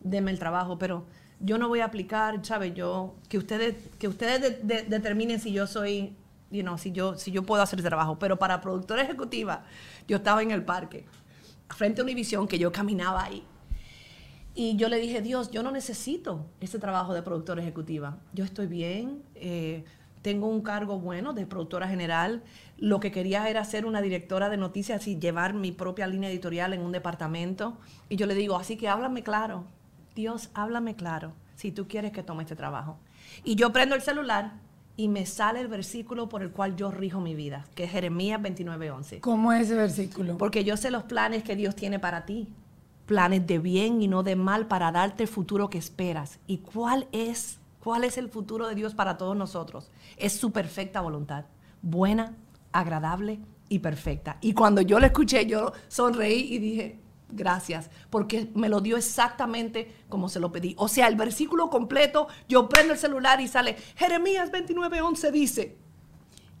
denme 0.00 0.30
el 0.30 0.38
trabajo, 0.38 0.78
pero 0.78 1.06
yo 1.40 1.58
no 1.58 1.68
voy 1.68 1.80
a 1.80 1.86
aplicar, 1.86 2.44
¿sabes? 2.44 2.74
Yo, 2.74 3.14
que 3.28 3.38
ustedes, 3.38 3.74
que 3.98 4.08
ustedes 4.08 4.40
de- 4.40 4.50
de- 4.62 4.82
determinen 4.82 5.40
si 5.40 5.52
yo 5.52 5.66
soy, 5.66 6.14
you 6.50 6.62
know, 6.62 6.76
si 6.78 6.92
yo, 6.92 7.16
si 7.16 7.30
yo 7.32 7.42
puedo 7.44 7.62
hacer 7.62 7.78
ese 7.78 7.88
trabajo. 7.88 8.18
Pero 8.18 8.38
para 8.38 8.60
productora 8.60 9.02
ejecutiva, 9.02 9.64
yo 10.06 10.18
estaba 10.18 10.42
en 10.42 10.50
el 10.50 10.62
parque, 10.64 11.06
frente 11.70 12.00
a 12.00 12.04
Univisión, 12.04 12.46
que 12.46 12.58
yo 12.58 12.70
caminaba 12.72 13.24
ahí. 13.24 13.42
Y 14.54 14.76
yo 14.76 14.88
le 14.88 14.98
dije, 14.98 15.22
Dios, 15.22 15.50
yo 15.50 15.62
no 15.62 15.70
necesito 15.70 16.46
ese 16.60 16.78
trabajo 16.78 17.14
de 17.14 17.22
productora 17.22 17.62
ejecutiva. 17.62 18.18
Yo 18.34 18.44
estoy 18.44 18.66
bien, 18.66 19.22
eh, 19.36 19.84
tengo 20.22 20.48
un 20.48 20.60
cargo 20.60 20.98
bueno 20.98 21.32
de 21.32 21.46
productora 21.46 21.88
general. 21.88 22.42
Lo 22.76 23.00
que 23.00 23.12
quería 23.12 23.48
era 23.48 23.64
ser 23.64 23.86
una 23.86 24.02
directora 24.02 24.50
de 24.50 24.56
noticias 24.56 25.06
y 25.06 25.18
llevar 25.18 25.54
mi 25.54 25.72
propia 25.72 26.06
línea 26.08 26.28
editorial 26.28 26.74
en 26.74 26.80
un 26.82 26.92
departamento. 26.92 27.78
Y 28.08 28.16
yo 28.16 28.26
le 28.26 28.34
digo, 28.34 28.56
así 28.58 28.76
que 28.76 28.88
háblame 28.88 29.22
claro. 29.22 29.64
Dios, 30.14 30.50
háblame 30.54 30.96
claro 30.96 31.32
si 31.56 31.72
tú 31.72 31.86
quieres 31.88 32.12
que 32.12 32.22
tome 32.22 32.42
este 32.42 32.56
trabajo. 32.56 32.98
Y 33.44 33.54
yo 33.54 33.72
prendo 33.72 33.94
el 33.94 34.02
celular 34.02 34.52
y 34.96 35.08
me 35.08 35.24
sale 35.24 35.60
el 35.60 35.68
versículo 35.68 36.28
por 36.28 36.42
el 36.42 36.50
cual 36.50 36.76
yo 36.76 36.90
rijo 36.90 37.20
mi 37.20 37.34
vida, 37.34 37.64
que 37.74 37.84
es 37.84 37.90
Jeremías 37.90 38.40
29:11. 38.40 39.20
¿Cómo 39.20 39.52
es 39.52 39.62
ese 39.62 39.76
versículo? 39.76 40.36
Porque 40.36 40.64
yo 40.64 40.76
sé 40.76 40.90
los 40.90 41.04
planes 41.04 41.42
que 41.42 41.56
Dios 41.56 41.74
tiene 41.76 41.98
para 41.98 42.26
ti. 42.26 42.48
planes 43.06 43.44
de 43.44 43.58
bien 43.58 44.00
y 44.02 44.06
no 44.06 44.22
de 44.22 44.36
mal 44.36 44.68
para 44.68 44.92
darte 44.92 45.24
el 45.24 45.28
futuro 45.28 45.68
que 45.68 45.78
esperas. 45.78 46.38
¿Y 46.46 46.58
cuál 46.58 47.08
es, 47.10 47.58
cuál 47.82 48.04
es 48.04 48.16
el 48.18 48.28
futuro 48.28 48.68
de 48.68 48.76
Dios 48.76 48.94
para 48.94 49.16
todos 49.16 49.36
nosotros? 49.36 49.90
Es 50.16 50.34
su 50.34 50.52
perfecta 50.52 51.00
voluntad, 51.00 51.44
buena, 51.82 52.36
agradable 52.70 53.40
y 53.68 53.80
perfecta. 53.80 54.36
Y 54.40 54.52
cuando 54.54 54.80
yo 54.80 55.00
lo 55.00 55.06
escuché, 55.06 55.44
yo 55.44 55.72
sonreí 55.88 56.54
y 56.54 56.58
dije, 56.58 57.00
gracias, 57.32 57.90
porque 58.10 58.50
me 58.54 58.68
lo 58.68 58.80
dio 58.80 58.96
exactamente 58.96 59.92
como 60.08 60.28
se 60.28 60.40
lo 60.40 60.52
pedí. 60.52 60.74
O 60.78 60.88
sea, 60.88 61.08
el 61.08 61.16
versículo 61.16 61.70
completo, 61.70 62.28
yo 62.48 62.68
prendo 62.68 62.92
el 62.92 62.98
celular 62.98 63.40
y 63.40 63.48
sale, 63.48 63.76
Jeremías 63.96 64.50
29:11 64.52 65.30
dice, 65.30 65.78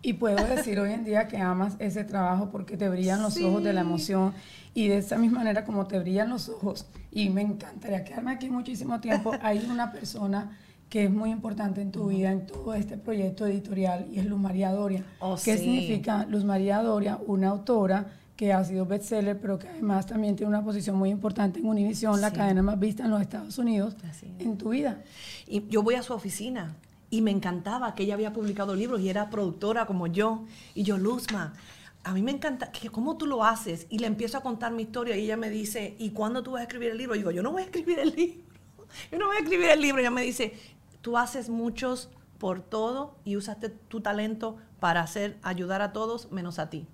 y 0.02 0.14
puedo 0.14 0.42
decir 0.46 0.80
hoy 0.80 0.92
en 0.92 1.04
día 1.04 1.28
que 1.28 1.36
amas 1.36 1.76
ese 1.78 2.04
trabajo 2.04 2.48
porque 2.50 2.76
te 2.78 2.88
brillan 2.88 3.20
los 3.20 3.36
ojos 3.38 3.62
de 3.62 3.74
la 3.74 3.82
emoción 3.82 4.32
y 4.72 4.88
de 4.88 4.98
esa 4.98 5.18
misma 5.18 5.38
manera 5.38 5.64
como 5.64 5.86
te 5.86 5.98
brillan 5.98 6.30
los 6.30 6.48
ojos 6.48 6.86
y 7.10 7.28
me 7.28 7.42
encantaría 7.42 8.02
quedarme 8.04 8.32
aquí 8.32 8.48
muchísimo 8.48 9.00
tiempo, 9.00 9.32
hay 9.42 9.58
una 9.70 9.92
persona 9.92 10.56
que 10.88 11.04
es 11.04 11.10
muy 11.10 11.30
importante 11.30 11.80
en 11.80 11.92
tu 11.92 12.08
vida, 12.08 12.32
en 12.32 12.46
todo 12.46 12.74
este 12.74 12.98
proyecto 12.98 13.46
editorial, 13.46 14.06
y 14.10 14.18
es 14.18 14.26
Luz 14.26 14.40
María 14.40 14.72
Doria. 14.72 15.04
Oh, 15.20 15.36
¿Qué 15.36 15.56
sí. 15.56 15.64
significa 15.64 16.26
Luz 16.26 16.44
María 16.44 16.82
Doria? 16.82 17.16
Una 17.26 17.50
autora 17.50 18.10
que 18.40 18.54
ha 18.54 18.64
sido 18.64 18.86
bestseller, 18.86 19.38
pero 19.38 19.58
que 19.58 19.68
además 19.68 20.06
también 20.06 20.34
tiene 20.34 20.48
una 20.48 20.64
posición 20.64 20.96
muy 20.96 21.10
importante 21.10 21.58
en 21.60 21.66
Univision, 21.66 22.22
la 22.22 22.30
Sí. 22.30 22.36
cadena 22.36 22.62
más 22.62 22.78
vista 22.80 23.04
en 23.04 23.10
los 23.10 23.20
Estados 23.20 23.58
Unidos, 23.58 23.94
Así 24.08 24.32
es. 24.38 24.46
en 24.46 24.56
tu 24.56 24.70
vida. 24.70 25.02
Y 25.46 25.68
yo 25.68 25.82
voy 25.82 25.96
a 25.96 26.02
su 26.02 26.14
oficina 26.14 26.74
y 27.10 27.20
me 27.20 27.32
encantaba 27.32 27.94
que 27.94 28.04
ella 28.04 28.14
había 28.14 28.32
publicado 28.32 28.74
libros 28.74 29.02
y 29.02 29.10
era 29.10 29.28
productora 29.28 29.84
como 29.84 30.06
yo. 30.06 30.46
Y 30.74 30.84
yo, 30.84 30.96
Luzma, 30.96 31.52
a 32.02 32.14
mí 32.14 32.22
me 32.22 32.30
encanta, 32.30 32.72
que 32.72 32.88
¿cómo 32.88 33.18
tú 33.18 33.26
lo 33.26 33.44
haces? 33.44 33.86
Y 33.90 33.98
le 33.98 34.06
empiezo 34.06 34.38
a 34.38 34.40
contar 34.40 34.72
mi 34.72 34.84
historia 34.84 35.18
y 35.18 35.24
ella 35.24 35.36
me 35.36 35.50
dice, 35.50 35.94
¿y 35.98 36.08
cuándo 36.12 36.42
tú 36.42 36.52
vas 36.52 36.60
a 36.60 36.62
escribir 36.62 36.92
el 36.92 36.96
libro? 36.96 37.14
Y 37.16 37.18
digo, 37.18 37.32
yo 37.32 37.42
no 37.42 37.52
voy 37.52 37.60
a 37.60 37.64
escribir 37.66 37.98
el 37.98 38.10
libro. 38.16 38.40
Yo 39.12 39.18
no 39.18 39.26
voy 39.26 39.36
a 39.36 39.40
escribir 39.40 39.68
el 39.68 39.82
libro. 39.82 40.00
Y 40.00 40.04
ella 40.04 40.10
me 40.10 40.22
dice, 40.22 40.54
tú 41.02 41.18
haces 41.18 41.50
muchos 41.50 42.08
por 42.38 42.62
todo 42.62 43.16
y 43.22 43.36
usaste 43.36 43.68
tu 43.68 44.00
talento 44.00 44.56
para 44.80 45.02
hacer, 45.02 45.36
ayudar 45.42 45.82
a 45.82 45.92
todos 45.92 46.32
menos 46.32 46.58
a 46.58 46.70
ti. 46.70 46.86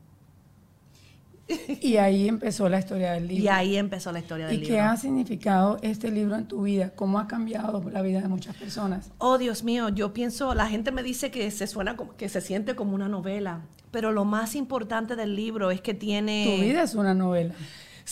Y 1.81 1.97
ahí 1.97 2.29
empezó 2.29 2.69
la 2.69 2.79
historia 2.79 3.13
del 3.13 3.29
libro. 3.29 3.45
Y 3.45 3.49
ahí 3.49 3.77
empezó 3.77 4.11
la 4.13 4.19
historia 4.19 4.47
del 4.47 4.57
¿Y 4.57 4.61
libro. 4.61 4.75
qué 4.75 4.81
ha 4.81 4.97
significado 4.97 5.79
este 5.83 6.11
libro 6.11 6.37
en 6.37 6.47
tu 6.47 6.63
vida? 6.63 6.91
¿Cómo 6.95 7.19
ha 7.19 7.29
cambiado 7.29 7.83
la 7.91 8.03
vida 8.03 8.21
de 8.21 8.29
muchas 8.29 8.57
personas? 8.57 9.11
Oh, 9.19 9.39
Dios 9.39 9.63
mío, 9.63 9.89
yo 9.89 10.13
pienso, 10.13 10.55
la 10.55 10.67
gente 10.67 10.91
me 10.91 11.03
dice 11.03 11.31
que 11.31 11.51
se 11.51 11.67
suena 11.67 11.97
como, 11.97 12.17
que 12.17 12.29
se 12.29 12.41
siente 12.41 12.75
como 12.75 12.95
una 12.95 13.09
novela, 13.09 13.61
pero 13.91 14.13
lo 14.13 14.25
más 14.25 14.57
importante 14.57 15.15
del 15.15 15.37
libro 15.37 15.71
es 15.71 15.81
que 15.81 15.95
tiene... 15.95 16.57
Tu 16.57 16.63
vida 16.65 16.83
es 16.83 16.95
una 16.95 17.15
novela 17.15 17.55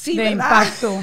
Sí, 0.04 0.16
de 0.18 0.34
¿verdad? 0.34 0.64
impacto. 0.64 1.02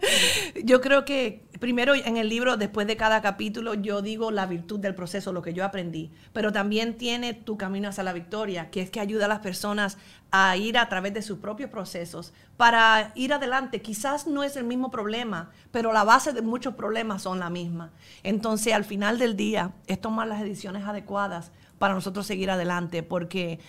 Yo 0.64 0.80
creo 0.80 1.04
que 1.04 1.44
primero 1.58 1.94
en 1.94 2.16
el 2.16 2.30
libro, 2.30 2.56
después 2.56 2.86
de 2.86 2.96
cada 2.96 3.20
capítulo, 3.20 3.74
yo 3.74 4.00
digo 4.00 4.30
la 4.30 4.46
virtud 4.46 4.80
del 4.80 4.94
proceso, 4.94 5.30
lo 5.30 5.42
que 5.42 5.52
yo 5.52 5.62
aprendí, 5.62 6.10
pero 6.32 6.52
también 6.52 6.96
tiene 6.96 7.34
tu 7.34 7.58
camino 7.58 7.90
hacia 7.90 8.02
la 8.02 8.14
victoria, 8.14 8.70
que 8.70 8.80
es 8.80 8.90
que 8.90 8.98
ayuda 8.98 9.26
a 9.26 9.28
las 9.28 9.40
personas 9.40 9.98
a 10.30 10.56
ir 10.56 10.78
a 10.78 10.88
través 10.88 11.12
de 11.12 11.20
sus 11.20 11.38
propios 11.38 11.68
procesos 11.68 12.32
para 12.56 13.12
ir 13.14 13.34
adelante. 13.34 13.82
Quizás 13.82 14.26
no 14.26 14.42
es 14.42 14.56
el 14.56 14.64
mismo 14.64 14.90
problema, 14.90 15.50
pero 15.70 15.92
la 15.92 16.04
base 16.04 16.32
de 16.32 16.40
muchos 16.40 16.74
problemas 16.74 17.22
son 17.22 17.40
la 17.40 17.50
misma. 17.50 17.90
Entonces, 18.22 18.72
al 18.72 18.84
final 18.84 19.18
del 19.18 19.36
día, 19.36 19.72
es 19.86 20.00
tomar 20.00 20.28
las 20.28 20.40
decisiones 20.40 20.84
adecuadas 20.86 21.52
para 21.78 21.92
nosotros 21.92 22.26
seguir 22.26 22.50
adelante, 22.50 23.02
porque 23.02 23.60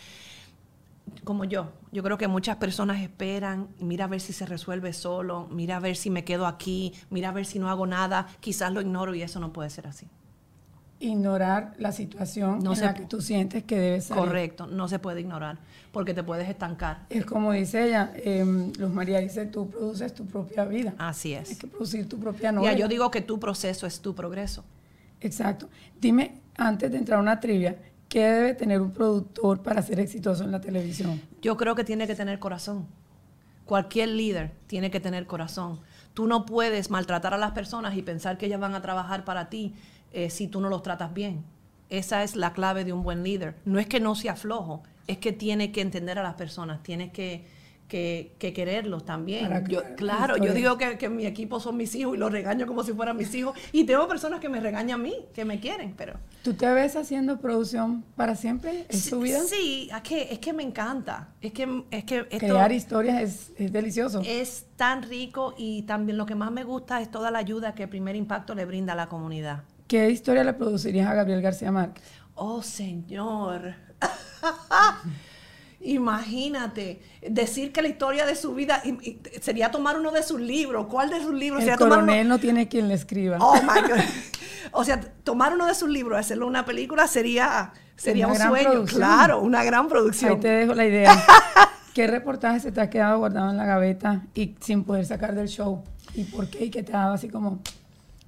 como 1.24 1.44
yo, 1.46 1.70
yo 1.92 2.04
creo 2.04 2.18
que 2.18 2.28
muchas 2.28 2.58
personas 2.58 3.02
esperan, 3.02 3.68
mira 3.80 4.06
a 4.06 4.08
ver 4.08 4.22
si 4.22 4.34
se 4.34 4.46
resuelve 4.46 4.94
solo, 4.94 5.48
mira 5.52 5.78
a 5.78 5.80
ver 5.80 5.96
si 5.96 6.10
me 6.10 6.24
quedo 6.24 6.48
aquí, 6.48 6.94
mira 7.10 7.30
a 7.30 7.32
ver 7.32 7.46
si 7.46 7.60
no 7.60 7.70
hago 7.70 7.86
nada, 7.88 8.28
quizás 8.40 8.72
lo 8.72 8.82
ignoro 8.82 9.14
y 9.14 9.22
eso 9.22 9.40
no 9.40 9.52
puede 9.54 9.70
ser 9.70 9.88
así. 9.88 10.08
Ignorar 11.00 11.74
la 11.80 11.92
situación 11.92 12.60
No 12.64 12.72
en 12.74 12.78
se 12.78 12.86
la 12.86 12.94
que 12.94 13.06
tú 13.08 13.22
sientes 13.22 13.64
que 13.64 13.76
debes 13.80 14.06
salir. 14.06 14.24
Correcto, 14.24 14.68
no 14.68 14.88
se 14.88 15.00
puede 15.00 15.22
ignorar 15.22 15.58
porque 15.92 16.14
te 16.14 16.22
puedes 16.24 16.48
estancar. 16.48 17.06
Es 17.10 17.26
como 17.26 17.52
dice 17.52 17.88
ella, 17.88 18.14
eh, 18.16 18.46
Luz 18.78 18.92
María 18.92 19.18
dice, 19.20 19.48
tú 19.48 19.68
produces 19.68 20.14
tu 20.14 20.26
propia 20.28 20.64
vida. 20.66 20.94
Así 21.00 21.34
es. 21.34 21.58
que 21.58 21.66
producir 21.68 22.08
tu 22.08 22.20
propia 22.20 22.50
Ya, 22.50 22.52
novela. 22.52 22.78
yo 22.78 22.88
digo 22.88 23.10
que 23.10 23.22
tu 23.22 23.40
proceso 23.40 23.88
es 23.88 24.00
tu 24.00 24.14
progreso. 24.14 24.64
Exacto. 25.20 25.70
Dime, 26.00 26.40
antes 26.56 26.92
de 26.92 26.98
entrar 27.00 27.18
a 27.18 27.22
una 27.22 27.40
trivia, 27.40 27.76
¿qué 28.12 28.26
debe 28.26 28.54
tener 28.54 28.82
un 28.82 28.92
productor 28.92 29.64
para 29.64 29.82
ser 29.82 30.02
exitoso 30.02 30.44
en 30.44 30.52
la 30.52 30.60
televisión? 30.60 31.22
Yo 31.42 31.56
creo 31.56 31.76
que 31.76 31.86
tiene 31.86 32.08
que 32.08 32.14
tener 32.14 32.40
corazón. 32.40 32.86
Cualquier 33.66 34.10
líder 34.10 34.52
tiene 34.68 34.92
que 34.92 35.00
tener 35.00 35.26
corazón. 35.26 35.80
Tú 36.14 36.28
no 36.28 36.46
puedes 36.46 36.92
maltratar 36.92 37.34
a 37.34 37.38
las 37.38 37.52
personas 37.52 37.96
y 37.96 38.02
pensar 38.02 38.38
que 38.38 38.48
ellas 38.48 38.60
van 38.60 38.76
a 38.76 38.82
trabajar 38.82 39.24
para 39.24 39.50
ti 39.50 39.76
eh, 40.12 40.30
si 40.30 40.50
tú 40.50 40.60
no 40.60 40.68
los 40.68 40.84
tratas 40.84 41.14
bien. 41.14 41.46
Esa 41.90 42.22
es 42.24 42.36
la 42.36 42.52
clave 42.52 42.84
de 42.84 42.92
un 42.92 43.02
buen 43.02 43.24
líder. 43.24 43.56
No 43.64 43.80
es 43.80 43.88
que 43.88 44.02
no 44.02 44.14
sea 44.14 44.36
flojo, 44.36 44.84
es 45.08 45.18
que 45.18 45.32
tiene 45.32 45.72
que 45.72 45.80
entender 45.80 46.20
a 46.20 46.24
las 46.24 46.34
personas, 46.34 46.84
tiene 46.84 47.14
que, 47.14 47.46
que, 47.92 48.32
que 48.40 48.54
quererlos 48.54 49.04
también. 49.04 49.48
Para 49.50 49.66
Yo- 49.66 49.82
crear 49.82 49.96
claro, 49.98 50.38
yo 50.38 50.54
digo 50.54 50.78
que, 50.78 50.98
que 50.98 51.10
mi 51.10 51.26
equipo 51.26 51.60
son 51.60 51.76
mis 51.76 51.94
hijos 51.94 52.16
y 52.16 52.18
los 52.18 52.32
regaño 52.32 52.66
como 52.66 52.84
si 52.84 52.94
fueran 52.94 53.18
mis 53.18 53.36
hijos. 53.36 53.54
Y 53.74 53.84
tengo 53.84 54.08
personas 54.08 54.40
que 54.40 54.48
me 54.48 54.62
regañan 54.62 55.02
a 55.02 55.04
mí, 55.04 55.14
que 55.34 55.44
me 55.44 55.60
quieren, 55.60 55.94
pero... 55.98 56.14
¿Tú 56.42 56.54
te 56.54 56.72
ves 56.72 56.96
haciendo 56.96 57.42
producción 57.42 58.06
para 58.16 58.38
siempre 58.38 58.86
en 58.88 59.10
tu 59.10 59.20
vida? 59.20 59.40
Sí, 59.42 59.90
es 59.94 60.02
que, 60.04 60.22
es 60.32 60.40
que 60.40 60.54
me 60.54 60.64
encanta. 60.64 61.34
Es 61.42 61.52
que, 61.52 61.84
es 61.92 62.06
que 62.06 62.20
esto- 62.30 62.38
Crear 62.38 62.72
historias 62.72 63.22
es, 63.22 63.52
es 63.58 63.74
delicioso. 63.74 64.22
es 64.26 64.68
tan 64.78 65.04
rico 65.04 65.54
y 65.58 65.82
también 65.82 66.18
lo 66.18 66.26
que 66.26 66.36
más 66.36 66.50
me 66.54 66.64
gusta 66.64 67.02
es 67.02 67.12
toda 67.12 67.30
la 67.30 67.40
ayuda 67.40 67.76
que 67.76 67.90
Primer 67.90 68.16
Impacto 68.16 68.56
le 68.56 68.64
brinda 68.64 68.94
a 68.94 68.96
la 68.96 69.08
comunidad. 69.10 69.64
¿Qué 69.88 70.10
historia 70.10 70.46
le 70.46 70.54
producirías 70.54 71.10
a 71.10 71.14
Gabriel 71.14 71.42
García 71.42 71.74
Márquez? 71.74 72.06
Oh, 72.36 72.62
Señor. 72.62 73.74
Imagínate, 75.84 77.02
decir 77.28 77.72
que 77.72 77.82
la 77.82 77.88
historia 77.88 78.26
de 78.26 78.36
su 78.36 78.54
vida 78.54 78.82
y- 78.84 78.90
y 79.10 79.22
sería 79.42 79.72
tomar 79.72 79.98
uno 80.00 80.12
de 80.12 80.24
sus 80.24 80.40
libros. 80.40 80.88
¿Cuál 80.88 81.10
de 81.10 81.22
sus 81.22 81.34
libros? 81.34 81.62
El 81.62 81.66
sería 81.66 81.78
tomar 81.78 82.00
uno- 82.00 82.08
coronel 82.08 82.28
no 82.28 82.40
tiene 82.40 82.68
quien 82.68 82.88
le 82.88 82.94
escriba. 82.96 83.38
Oh 83.40 83.56
my 83.62 83.82
God. 83.82 84.00
O 84.74 84.86
sea, 84.86 85.02
tomar 85.02 85.54
uno 85.54 85.66
de 85.66 85.76
sus 85.76 85.90
libros, 85.90 86.18
hacerlo 86.18 86.48
una 86.48 86.64
película 86.64 87.06
sería, 87.06 87.74
sería 87.98 88.28
Una 88.28 88.46
un 88.46 88.50
sueño. 88.52 88.70
producción. 88.70 89.00
Claro, 89.02 89.42
una 89.42 89.64
gran 89.66 89.90
producción. 89.90 90.32
Ahí 90.34 90.40
te 90.40 90.48
dejo 90.48 90.74
la 90.74 90.86
idea. 90.86 91.12
¿Qué 91.94 92.08
reportaje 92.08 92.62
se 92.62 92.72
te 92.72 92.80
ha 92.80 92.90
quedado 92.90 93.18
guardado 93.20 93.50
en 93.52 93.58
la 93.58 93.66
gaveta 93.66 94.22
y 94.34 94.56
sin 94.62 94.86
poder 94.86 95.06
sacar 95.06 95.36
del 95.36 95.50
show? 95.50 95.84
¿Y 96.14 96.24
por 96.24 96.50
qué? 96.50 96.66
¿Y 96.66 96.70
qué 96.70 96.84
te 96.84 96.94
ha 96.96 97.00
dado 97.00 97.14
así 97.16 97.28
como... 97.28 97.60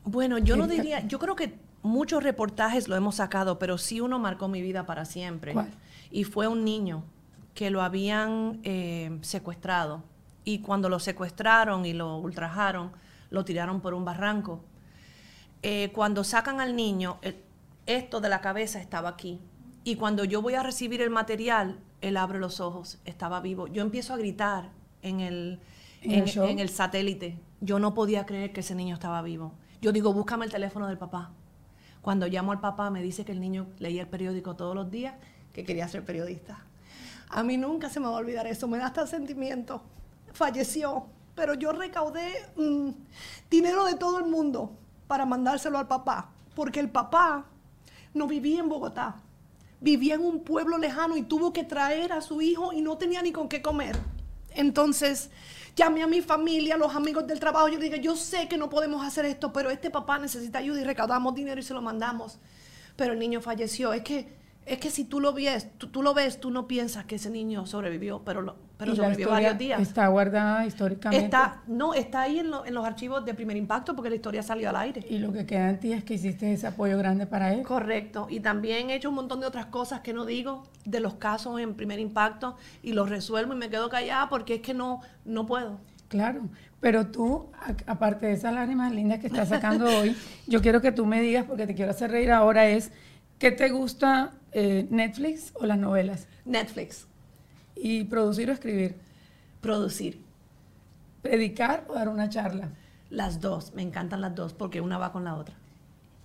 Bueno, 0.04 0.38
yo 0.38 0.58
no 0.58 0.68
diría, 0.68 1.08
yo 1.08 1.18
creo 1.18 1.38
que 1.38 1.54
muchos 1.82 2.22
reportajes 2.24 2.90
lo 2.90 2.98
hemos 2.98 3.16
sacado, 3.16 3.58
pero 3.58 3.78
sí 3.78 4.02
uno 4.02 4.20
marcó 4.20 4.50
mi 4.50 4.62
vida 4.62 4.86
para 4.86 5.06
siempre. 5.06 5.54
¿Cuál? 5.54 5.70
Y 6.12 6.26
fue 6.26 6.50
un 6.50 6.66
niño 6.66 7.06
que 7.54 7.70
lo 7.70 7.82
habían 7.82 8.60
eh, 8.64 9.18
secuestrado. 9.22 10.04
Y 10.44 10.60
cuando 10.60 10.90
lo 10.90 11.00
secuestraron 11.00 11.86
y 11.86 11.94
lo 11.94 12.18
ultrajaron, 12.18 12.92
lo 13.30 13.46
tiraron 13.46 13.82
por 13.82 13.94
un 13.94 14.06
barranco. 14.06 14.64
Eh, 15.62 15.92
cuando 15.94 16.24
sacan 16.24 16.60
al 16.60 16.76
niño, 16.76 17.20
esto 17.86 18.20
de 18.20 18.30
la 18.30 18.42
cabeza 18.42 18.82
estaba 18.82 19.10
aquí. 19.10 19.40
Y 19.84 19.96
cuando 19.96 20.24
yo 20.24 20.42
voy 20.42 20.56
a 20.56 20.64
recibir 20.64 21.02
el 21.02 21.10
material, 21.10 21.80
él 22.02 22.18
abre 22.18 22.40
los 22.40 22.60
ojos, 22.60 23.00
estaba 23.06 23.40
vivo. 23.40 23.68
Yo 23.68 23.82
empiezo 23.82 24.14
a 24.14 24.18
gritar 24.18 24.72
en 25.02 25.20
el, 25.20 25.60
¿En 26.02 26.28
el 26.28 26.38
en 26.38 26.60
el 26.60 26.70
satélite. 26.70 27.40
Yo 27.62 27.80
no 27.80 27.94
podía 27.94 28.26
creer 28.26 28.52
que 28.52 28.60
ese 28.60 28.76
niño 28.76 28.96
estaba 28.96 29.22
vivo. 29.22 29.54
Yo 29.82 29.92
digo, 29.92 30.14
búscame 30.14 30.46
el 30.46 30.52
teléfono 30.52 30.88
del 30.88 30.98
papá. 30.98 31.32
Cuando 32.02 32.28
llamo 32.28 32.52
al 32.52 32.60
papá, 32.60 32.90
me 32.90 33.02
dice 33.02 33.24
que 33.24 33.32
el 33.32 33.40
niño 33.40 33.68
leía 33.80 34.02
el 34.02 34.08
periódico 34.10 34.56
todos 34.56 34.76
los 34.76 34.92
días, 34.92 35.16
que 35.54 35.64
quería 35.64 35.88
ser 35.88 36.04
periodista. 36.04 36.66
A 37.34 37.44
mí 37.44 37.58
nunca 37.58 37.90
se 37.90 38.00
me 38.00 38.06
va 38.06 38.14
a 38.14 38.20
olvidar 38.20 38.46
eso, 38.46 38.68
me 38.68 38.78
da 38.78 38.88
hasta 38.88 39.08
sentimiento. 39.08 39.82
Falleció, 40.34 41.08
pero 41.36 41.56
yo 41.56 41.72
recaudé 41.72 42.32
mm, 42.56 42.90
dinero 43.50 43.86
de 43.86 43.96
todo 43.96 44.20
el 44.20 44.26
mundo 44.26 44.72
para 45.08 45.26
mandárselo 45.26 45.80
al 45.80 45.88
papá, 45.88 46.30
porque 46.56 46.80
el 46.80 46.90
papá 46.90 47.46
no 48.14 48.28
vivía 48.28 48.60
en 48.60 48.70
Bogotá, 48.70 49.16
vivía 49.82 50.16
en 50.16 50.22
un 50.22 50.44
pueblo 50.44 50.78
lejano 50.78 51.18
y 51.18 51.24
tuvo 51.24 51.52
que 51.54 51.64
traer 51.64 52.14
a 52.14 52.22
su 52.22 52.42
hijo 52.42 52.72
y 52.72 52.82
no 52.82 52.98
tenía 52.98 53.22
ni 53.24 53.32
con 53.32 53.50
qué 53.50 53.62
comer. 53.62 53.98
Entonces 54.52 55.32
llamé 55.76 56.04
a 56.04 56.08
mi 56.08 56.22
familia, 56.22 56.76
a 56.76 56.78
los 56.78 56.96
amigos 56.96 57.26
del 57.26 57.40
trabajo, 57.40 57.68
yo 57.68 57.80
le 57.80 57.86
dije, 57.86 58.00
yo 58.00 58.16
sé 58.16 58.48
que 58.48 58.58
no 58.58 58.70
podemos 58.70 59.04
hacer 59.04 59.26
esto, 59.26 59.52
pero 59.52 59.72
este 59.72 59.90
papá 59.90 60.20
necesita 60.20 60.60
ayuda 60.60 60.82
y 60.82 60.84
recaudamos 60.84 61.34
dinero 61.34 61.60
y 61.60 61.64
se 61.64 61.74
lo 61.74 61.82
mandamos. 61.82 62.38
Pero 62.96 63.14
el 63.14 63.20
niño 63.20 63.42
falleció. 63.42 63.92
Es 63.92 64.04
que, 64.04 64.43
es 64.66 64.78
que 64.80 64.90
si 64.90 65.04
tú 65.06 65.20
lo 65.20 65.34
ves, 65.34 65.68
tú, 65.78 65.88
tú 65.88 66.02
lo 66.02 66.14
ves, 66.14 66.40
tú 66.40 66.50
no 66.52 66.68
piensas 66.68 67.06
que 67.06 67.16
ese 67.16 67.30
niño 67.30 67.66
sobrevivió, 67.66 68.22
pero, 68.24 68.42
lo, 68.42 68.56
pero 68.78 68.94
y 68.94 68.96
sobrevivió 68.96 69.30
varios 69.30 69.58
días. 69.58 69.82
Está 69.82 70.08
guardada 70.08 70.66
históricamente. 70.66 71.26
Está, 71.26 71.62
no, 71.68 71.94
está 71.94 72.22
ahí 72.22 72.40
en, 72.40 72.50
lo- 72.52 72.66
en 72.66 72.74
los 72.74 72.86
archivos 72.86 73.26
de 73.26 73.34
primer 73.34 73.58
impacto 73.58 73.96
porque 73.96 74.10
la 74.10 74.16
historia 74.16 74.42
salió 74.44 74.70
al 74.70 74.76
aire. 74.78 75.06
Y 75.10 75.18
lo 75.20 75.32
que 75.34 75.46
queda 75.46 75.70
en 75.70 75.80
ti 75.80 75.94
es 75.94 76.04
que 76.04 76.14
hiciste 76.16 76.52
ese 76.54 76.68
apoyo 76.68 76.98
grande 76.98 77.26
para 77.28 77.54
él. 77.54 77.64
Correcto. 77.64 78.28
Y 78.30 78.40
también 78.40 78.90
he 78.90 78.96
hecho 78.96 79.10
un 79.10 79.16
montón 79.16 79.40
de 79.42 79.48
otras 79.48 79.66
cosas 79.68 80.00
que 80.02 80.14
no 80.14 80.26
digo 80.26 80.64
de 80.86 81.00
los 81.00 81.16
casos 81.16 81.60
en 81.60 81.74
primer 81.76 82.00
impacto 82.00 82.56
y 82.82 82.94
los 82.94 83.10
resuelvo 83.10 83.54
y 83.54 83.58
me 83.58 83.70
quedo 83.70 83.90
callada 83.90 84.30
porque 84.30 84.56
es 84.56 84.62
que 84.62 84.74
no, 84.74 85.02
no 85.26 85.46
puedo. 85.46 85.80
Claro, 86.10 86.42
pero 86.80 87.08
tú, 87.08 87.50
aparte 87.88 88.28
de 88.28 88.34
esas 88.34 88.54
lágrimas 88.54 88.92
lindas 88.94 89.18
que 89.20 89.28
estás 89.28 89.50
sacando 89.50 89.86
hoy, 90.00 90.16
yo 90.46 90.62
quiero 90.62 90.80
que 90.80 90.92
tú 90.92 91.08
me 91.08 91.22
digas, 91.22 91.46
porque 91.46 91.66
te 91.66 91.74
quiero 91.74 91.90
hacer 91.90 92.12
reír 92.12 92.32
ahora, 92.32 92.68
es, 92.68 92.92
¿qué 93.44 93.52
te 93.52 93.68
gusta 93.72 94.32
eh, 94.54 94.88
Netflix 94.90 95.52
o 95.56 95.66
las 95.66 95.78
novelas? 95.78 96.30
Netflix. 96.46 97.08
¿Y 97.76 98.06
producir 98.06 98.50
o 98.50 98.54
escribir? 98.54 98.96
Producir. 99.60 100.22
¿Predicar 101.22 101.84
o 101.90 101.94
dar 101.96 102.08
una 102.08 102.30
charla? 102.30 102.70
Las 103.10 103.42
dos, 103.42 103.74
me 103.74 103.82
encantan 103.82 104.22
las 104.22 104.34
dos, 104.34 104.54
porque 104.54 104.80
una 104.80 104.98
va 104.98 105.12
con 105.12 105.26
la 105.26 105.36
otra. 105.36 105.56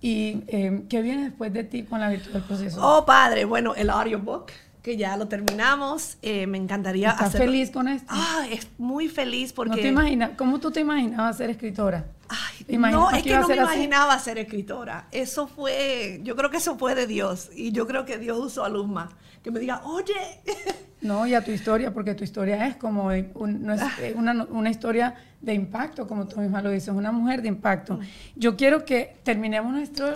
¿Y 0.00 0.44
eh, 0.46 0.84
qué 0.88 1.02
viene 1.02 1.24
después 1.24 1.52
de 1.52 1.64
ti 1.64 1.82
con 1.82 1.98
la 1.98 2.08
virtud 2.08 2.30
del 2.30 2.42
proceso? 2.42 2.80
Oh, 2.80 3.04
padre, 3.04 3.44
bueno, 3.44 3.74
el 3.74 3.90
audiobook 3.90 4.52
que 4.88 4.96
ya 4.96 5.18
lo 5.18 5.28
terminamos. 5.28 6.16
Eh, 6.22 6.46
me 6.46 6.56
encantaría 6.56 7.10
¿Estás 7.10 7.32
feliz 7.32 7.70
con 7.70 7.88
esto? 7.88 8.06
Ah, 8.08 8.46
es 8.50 8.68
muy 8.78 9.08
feliz 9.08 9.52
porque... 9.52 9.76
¿No 9.76 9.76
te 9.76 9.88
imaginas? 9.88 10.30
¿Cómo 10.38 10.60
tú 10.60 10.70
te 10.70 10.80
imaginabas 10.80 11.36
ser 11.36 11.50
escritora? 11.50 12.06
Ay, 12.26 12.78
no, 12.78 13.10
es 13.10 13.22
que 13.22 13.36
no 13.36 13.46
me 13.46 13.56
imaginaba 13.56 14.18
ser 14.18 14.38
escritora. 14.38 15.06
Eso 15.10 15.46
fue, 15.46 16.20
yo 16.22 16.36
creo 16.36 16.48
que 16.48 16.56
eso 16.56 16.78
fue 16.78 16.94
de 16.94 17.06
Dios. 17.06 17.50
Y 17.54 17.72
yo 17.72 17.86
creo 17.86 18.06
que 18.06 18.16
Dios 18.16 18.38
usó 18.38 18.64
a 18.64 18.70
Luzma. 18.70 19.10
Que 19.42 19.50
me 19.50 19.60
diga, 19.60 19.82
oye. 19.84 20.14
No, 21.00 21.28
y 21.28 21.34
a 21.34 21.44
tu 21.44 21.52
historia, 21.52 21.94
porque 21.94 22.14
tu 22.14 22.24
historia 22.24 22.66
es 22.66 22.74
como 22.74 23.12
no 23.12 23.72
es 23.72 23.82
una, 24.16 24.46
una, 24.50 24.68
historia 24.68 25.14
de 25.40 25.54
impacto, 25.54 26.08
como 26.08 26.26
tú 26.26 26.40
misma 26.40 26.60
lo 26.60 26.70
dices, 26.70 26.88
una 26.88 27.12
mujer 27.12 27.40
de 27.40 27.46
impacto. 27.46 27.98
Mm. 27.98 28.00
Yo 28.34 28.56
quiero 28.56 28.84
que 28.84 29.14
terminemos 29.22 29.70
nuestro 29.70 30.14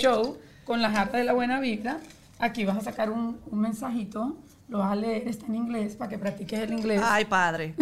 show 0.00 0.38
con 0.64 0.80
la 0.80 0.90
jarta 0.90 1.18
de 1.18 1.24
la 1.24 1.34
buena 1.34 1.60
vibra 1.60 2.00
Aquí 2.38 2.64
vas 2.64 2.76
a 2.76 2.80
sacar 2.82 3.10
un, 3.10 3.40
un 3.50 3.60
mensajito, 3.60 4.36
lo 4.68 4.78
vas 4.78 4.92
a 4.92 4.94
leer, 4.94 5.26
está 5.26 5.46
en 5.46 5.54
inglés 5.54 5.96
para 5.96 6.10
que 6.10 6.18
practiques 6.18 6.60
el 6.60 6.72
inglés. 6.72 7.00
Ay, 7.02 7.24
padre. 7.24 7.74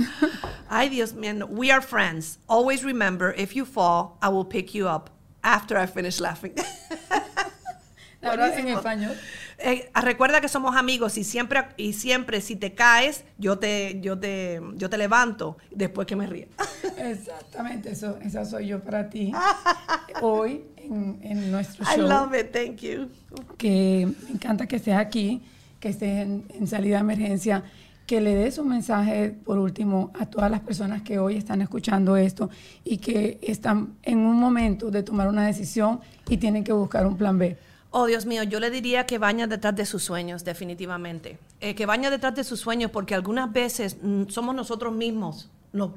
Ay, 0.69 0.89
Dios 0.89 1.15
mío. 1.15 1.47
We 1.49 1.71
are 1.73 1.83
friends. 1.83 2.39
Always 2.47 2.85
remember, 2.85 3.35
if 3.37 3.55
you 3.57 3.65
fall, 3.65 4.19
I 4.23 4.29
will 4.29 4.45
pick 4.45 4.75
you 4.75 4.87
up 4.87 5.11
after 5.43 5.77
I 5.77 5.87
finish 5.87 6.21
laughing. 6.21 6.55
Ahora 8.23 8.57
en 8.57 8.69
español. 8.69 9.17
Eh, 9.59 9.91
recuerda 9.95 10.41
que 10.41 10.49
somos 10.49 10.77
amigos 10.77 11.17
y 11.17 11.25
siempre 11.25 11.65
y 11.77 11.93
siempre 11.93 12.41
si 12.41 12.57
te 12.57 12.75
caes 12.75 13.25
yo 13.39 13.59
te 13.59 14.01
yo 14.01 14.19
te 14.19 14.61
yo 14.75 14.91
te 14.91 14.99
levanto 14.99 15.57
después 15.71 16.07
que 16.07 16.17
me 16.17 16.27
ríe. 16.27 16.49
Exactamente, 16.99 17.93
eso 17.93 18.19
esa 18.23 18.45
soy 18.45 18.69
yo 18.69 18.81
para 18.81 19.09
ti. 19.09 19.33
Hoy 20.23 20.65
en, 20.77 21.51
nuestro 21.51 21.85
show. 21.85 21.95
I 21.95 22.09
love 22.09 22.35
it, 22.35 22.53
thank 22.53 22.81
you. 22.81 23.09
Que 23.57 24.09
me 24.25 24.35
encanta 24.35 24.67
que 24.67 24.77
estés 24.77 24.95
aquí, 24.95 25.43
que 25.81 25.89
estés 25.89 26.27
en, 26.27 26.67
salida 26.67 26.97
de 26.97 27.01
emergencia, 27.01 27.65
que 28.07 28.21
le 28.21 28.35
des 28.35 28.59
un 28.59 28.69
mensaje, 28.69 29.31
por 29.31 29.59
último, 29.59 30.11
a 30.19 30.27
todas 30.27 30.51
las 30.51 30.61
personas 30.61 31.03
que 31.03 31.19
hoy 31.19 31.37
están 31.37 31.63
escuchando 31.63 32.17
esto 32.17 32.51
y 32.85 32.99
que 32.99 33.39
están 33.43 33.95
en 34.03 34.19
un 34.19 34.39
momento 34.39 34.91
de 34.91 35.03
tomar 35.03 35.29
una 35.29 35.47
decisión 35.47 36.01
y 36.29 36.37
tienen 36.37 36.65
que 36.65 36.73
buscar 36.73 37.07
un 37.07 37.17
plan 37.17 37.39
B. 37.39 37.57
Oh, 37.97 38.07
Dios 38.07 38.27
mío, 38.27 38.43
yo 38.43 38.59
le 38.59 38.73
diría 38.73 39.07
que 39.07 39.19
vayan 39.19 39.49
detrás 39.49 39.77
de 39.77 39.87
sus 39.87 40.03
sueños, 40.03 40.43
definitivamente. 40.45 41.39
Eh, 41.61 41.77
que 41.77 41.87
vayan 41.87 42.11
detrás 42.11 42.35
de 42.35 42.43
sus 42.43 42.59
sueños 42.59 42.91
porque 42.91 43.15
algunas 43.15 43.53
veces 43.53 43.99
mm, 44.03 44.25
somos 44.31 44.53
nosotros 44.53 44.93
mismos 44.93 45.49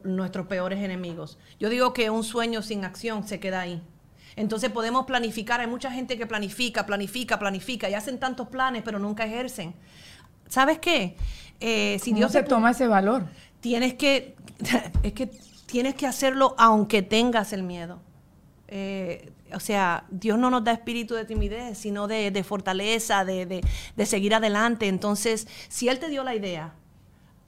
nuestros 0.03 0.45
peores 0.45 0.77
enemigos. 0.83 1.39
Yo 1.59 1.69
digo 1.69 1.93
que 1.93 2.11
un 2.11 2.23
sueño 2.23 2.61
sin 2.61 2.85
acción 2.85 3.27
se 3.27 3.39
queda 3.39 3.61
ahí. 3.61 3.81
Entonces 4.35 4.69
podemos 4.69 5.07
planificar. 5.07 5.59
Hay 5.59 5.65
mucha 5.65 5.89
gente 5.89 6.19
que 6.19 6.27
planifica, 6.27 6.85
planifica, 6.85 7.39
planifica 7.39 7.89
y 7.89 7.95
hacen 7.95 8.19
tantos 8.19 8.47
planes, 8.49 8.83
pero 8.85 8.99
nunca 8.99 9.25
ejercen. 9.25 9.73
¿Sabes 10.47 10.77
qué? 10.77 11.15
Eh, 11.59 11.97
si 11.99 12.13
Dios 12.13 12.31
se 12.31 12.43
toma 12.43 12.69
ese 12.69 12.85
valor. 12.85 13.25
Tienes 13.59 13.95
que, 13.95 14.35
es 15.01 15.13
que 15.13 15.31
tienes 15.65 15.95
que 15.95 16.05
hacerlo 16.05 16.53
aunque 16.59 17.01
tengas 17.01 17.53
el 17.53 17.63
miedo. 17.63 17.99
Eh, 18.67 19.31
o 19.53 19.59
sea, 19.59 20.05
Dios 20.09 20.37
no 20.37 20.49
nos 20.49 20.63
da 20.63 20.73
espíritu 20.73 21.15
de 21.15 21.25
timidez, 21.25 21.77
sino 21.77 22.07
de, 22.07 22.43
fortaleza, 22.43 23.23
de, 23.23 23.45
de, 23.95 24.05
seguir 24.05 24.35
adelante. 24.35 24.87
Entonces, 24.87 25.47
si 25.69 25.87
Él 25.87 25.99
te 25.99 26.09
dio 26.09 26.23
la 26.23 26.35
idea, 26.35 26.73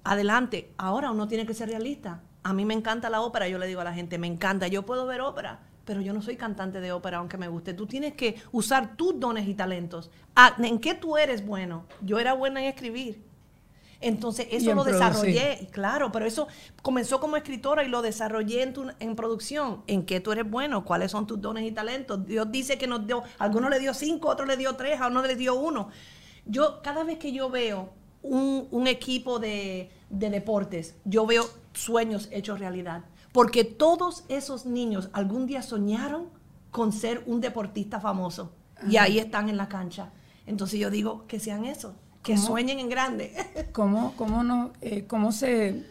adelante. 0.03 0.71
Ahora 0.77 1.11
uno 1.11 1.27
tiene 1.27 1.45
que 1.45 1.53
ser 1.53 1.69
realista. 1.69 2.21
A 2.43 2.53
mí 2.53 2.65
me 2.65 2.73
encanta 2.73 3.09
la 3.09 3.21
ópera, 3.21 3.47
yo 3.47 3.57
le 3.57 3.67
digo 3.67 3.81
a 3.81 3.83
la 3.83 3.93
gente, 3.93 4.17
me 4.17 4.27
encanta, 4.27 4.67
yo 4.67 4.85
puedo 4.85 5.05
ver 5.05 5.21
ópera, 5.21 5.59
pero 5.85 6.01
yo 6.01 6.13
no 6.13 6.21
soy 6.21 6.37
cantante 6.37 6.79
de 6.79 6.91
ópera, 6.91 7.17
aunque 7.17 7.37
me 7.37 7.47
guste. 7.47 7.73
Tú 7.73 7.85
tienes 7.85 8.13
que 8.13 8.41
usar 8.51 8.95
tus 8.95 9.19
dones 9.19 9.47
y 9.47 9.55
talentos. 9.55 10.09
Ah, 10.35 10.55
¿En 10.57 10.79
qué 10.79 10.95
tú 10.95 11.17
eres 11.17 11.45
bueno? 11.45 11.85
Yo 12.01 12.17
era 12.19 12.33
buena 12.33 12.61
en 12.61 12.67
escribir. 12.67 13.28
Entonces, 14.01 14.47
eso 14.51 14.73
lo 14.73 14.85
desarrollé, 14.85 15.67
claro, 15.71 16.11
pero 16.11 16.25
eso 16.25 16.47
comenzó 16.81 17.19
como 17.19 17.35
escritora 17.35 17.83
y 17.83 17.89
lo 17.89 18.01
desarrollé 18.01 18.63
en, 18.63 18.73
tu, 18.73 18.87
en 18.99 19.15
producción. 19.15 19.83
¿En 19.87 20.05
qué 20.05 20.21
tú 20.21 20.31
eres 20.31 20.49
bueno? 20.49 20.85
¿Cuáles 20.85 21.11
son 21.11 21.27
tus 21.27 21.41
dones 21.41 21.65
y 21.65 21.71
talentos? 21.71 22.25
Dios 22.25 22.49
dice 22.49 22.77
que 22.77 22.87
nos 22.87 23.05
dio, 23.05 23.23
a 23.37 23.43
algunos 23.43 23.69
le 23.69 23.79
dio 23.79 23.93
cinco, 23.93 24.29
a 24.29 24.33
otros 24.33 24.47
le 24.47 24.55
dio 24.55 24.75
tres, 24.75 25.01
a 25.01 25.07
uno 25.07 25.21
le 25.21 25.35
dio 25.35 25.55
uno. 25.55 25.89
Yo, 26.45 26.81
cada 26.81 27.03
vez 27.03 27.17
que 27.17 27.33
yo 27.33 27.49
veo 27.49 27.89
un, 28.21 28.87
equipo 28.87 29.37
de, 29.37 29.91
de 30.09 30.29
deportes, 30.29 30.95
yo 31.03 31.25
veo 31.25 31.49
sueños 31.73 32.29
hechos 32.31 32.59
realidad. 32.59 33.03
Porque 33.33 33.65
todos 33.65 34.23
esos 34.29 34.65
niños 34.65 35.09
algún 35.11 35.45
día 35.45 35.61
soñaron 35.61 36.29
con 36.71 36.93
ser 36.93 37.23
un 37.25 37.41
deportista 37.41 37.99
famoso. 37.99 38.53
Y 38.89 38.95
ahí 38.95 39.19
están 39.19 39.49
en 39.49 39.57
la 39.57 39.67
cancha. 39.67 40.13
Entonces 40.45 40.79
yo 40.79 40.89
digo 40.89 41.27
que 41.27 41.39
sean 41.39 41.65
eso, 41.65 41.95
que 42.23 42.37
sueñen 42.37 42.79
en 42.79 42.89
grande. 42.89 43.33
¿Cómo, 43.71 44.13
cómo, 44.15 44.43
no, 44.43 44.71
eh, 44.81 45.05
¿Cómo 45.07 45.31
se 45.31 45.85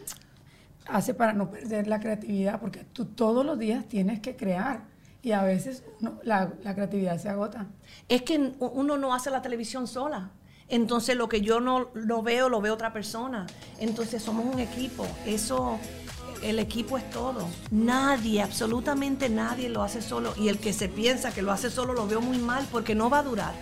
hace 0.85 1.13
para 1.13 1.33
no 1.33 1.49
perder 1.49 1.87
la 1.87 1.99
creatividad? 1.99 2.59
Porque 2.59 2.85
tú 2.93 3.05
todos 3.05 3.45
los 3.45 3.57
días 3.57 3.85
tienes 3.87 4.19
que 4.19 4.35
crear 4.35 4.83
y 5.21 5.31
a 5.31 5.43
veces 5.43 5.83
la, 6.23 6.53
la, 6.63 6.75
creatividad 6.75 7.17
se 7.17 7.29
agota. 7.29 7.67
Es 8.07 8.21
que 8.21 8.53
uno 8.59 8.97
no 8.97 9.13
hace 9.13 9.29
la 9.29 9.41
televisión 9.41 9.87
sola. 9.87 10.31
Entonces 10.69 11.17
lo 11.17 11.27
que 11.27 11.41
yo 11.41 11.59
no 11.59 11.89
lo 11.93 12.21
veo, 12.21 12.47
lo 12.47 12.61
ve 12.61 12.69
otra 12.69 12.93
persona. 12.93 13.47
Entonces 13.79 14.21
somos 14.21 14.45
un 14.45 14.59
equipo. 14.59 15.05
Eso 15.25 15.79
el 16.41 16.59
equipo 16.59 16.97
es 16.97 17.09
todo. 17.09 17.47
Nadie, 17.71 18.41
absolutamente 18.41 19.29
nadie 19.29 19.69
lo 19.69 19.83
hace 19.83 20.01
solo. 20.01 20.33
Y 20.37 20.47
el 20.47 20.59
que 20.59 20.73
se 20.73 20.87
piensa 20.87 21.33
que 21.33 21.41
lo 21.41 21.51
hace 21.51 21.69
solo 21.69 21.93
lo 21.93 22.07
veo 22.07 22.21
muy 22.21 22.37
mal 22.37 22.65
porque 22.71 22.95
no 22.95 23.09
va 23.09 23.19
a 23.19 23.23
durar. 23.23 23.53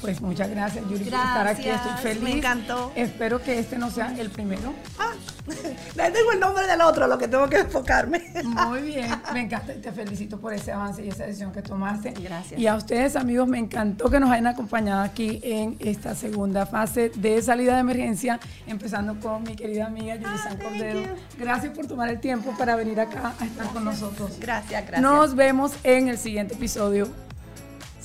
Pues 0.00 0.20
muchas 0.20 0.48
gracias, 0.48 0.84
Yuri, 0.88 1.04
por 1.04 1.14
estar 1.14 1.46
aquí. 1.46 1.68
Estoy 1.68 1.92
feliz. 2.02 2.22
Me 2.22 2.32
encantó. 2.32 2.92
Espero 2.94 3.42
que 3.42 3.58
este 3.58 3.76
no 3.76 3.90
sea 3.90 4.14
el 4.18 4.30
primero. 4.30 4.72
Ah, 4.98 5.12
tengo 5.94 6.32
el 6.32 6.40
nombre 6.40 6.66
del 6.66 6.80
otro, 6.80 7.06
lo 7.06 7.18
que 7.18 7.28
tengo 7.28 7.48
que 7.48 7.58
enfocarme. 7.58 8.22
Muy 8.44 8.82
bien, 8.82 9.10
me 9.32 9.42
encanta 9.42 9.74
te 9.74 9.92
felicito 9.92 10.40
por 10.40 10.52
ese 10.52 10.72
avance 10.72 11.04
y 11.04 11.08
esa 11.08 11.24
decisión 11.24 11.52
que 11.52 11.62
tomaste. 11.62 12.12
Gracias. 12.12 12.58
Y 12.58 12.66
a 12.66 12.74
ustedes, 12.74 13.16
amigos, 13.16 13.48
me 13.48 13.58
encantó 13.58 14.10
que 14.10 14.20
nos 14.20 14.30
hayan 14.30 14.46
acompañado 14.46 15.02
aquí 15.02 15.40
en 15.42 15.76
esta 15.80 16.14
segunda 16.14 16.66
fase 16.66 17.10
de 17.14 17.42
salida 17.42 17.74
de 17.74 17.80
emergencia, 17.80 18.40
empezando 18.66 19.18
con 19.20 19.42
mi 19.42 19.54
querida 19.54 19.86
amiga 19.86 20.16
Yuri 20.16 20.38
San 20.38 20.58
Cordero. 20.58 21.02
Gracias 21.38 21.74
por 21.74 21.86
tomar 21.86 22.08
el 22.08 22.20
tiempo 22.20 22.54
para 22.56 22.76
venir 22.76 23.00
acá 23.00 23.34
a 23.38 23.44
estar 23.44 23.66
con 23.68 23.84
nosotros. 23.84 24.38
Gracias, 24.40 24.82
gracias. 24.82 25.00
Nos 25.02 25.34
vemos 25.34 25.72
en 25.82 26.08
el 26.08 26.18
siguiente 26.18 26.54
episodio. 26.54 27.08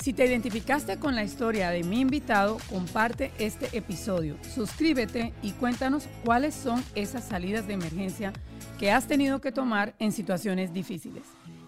Si 0.06 0.12
te 0.12 0.24
identificaste 0.24 0.98
con 1.00 1.16
la 1.16 1.24
historia 1.24 1.70
de 1.70 1.82
mi 1.82 1.98
invitado, 1.98 2.58
comparte 2.70 3.32
este 3.40 3.76
episodio, 3.76 4.36
suscríbete 4.54 5.34
y 5.42 5.50
cuéntanos 5.50 6.06
cuáles 6.24 6.54
son 6.54 6.80
esas 6.94 7.24
salidas 7.24 7.66
de 7.66 7.72
emergencia 7.72 8.32
que 8.78 8.92
has 8.92 9.08
tenido 9.08 9.40
que 9.40 9.50
tomar 9.50 9.96
en 9.98 10.12
situaciones 10.12 10.72
difíciles. 10.72 11.24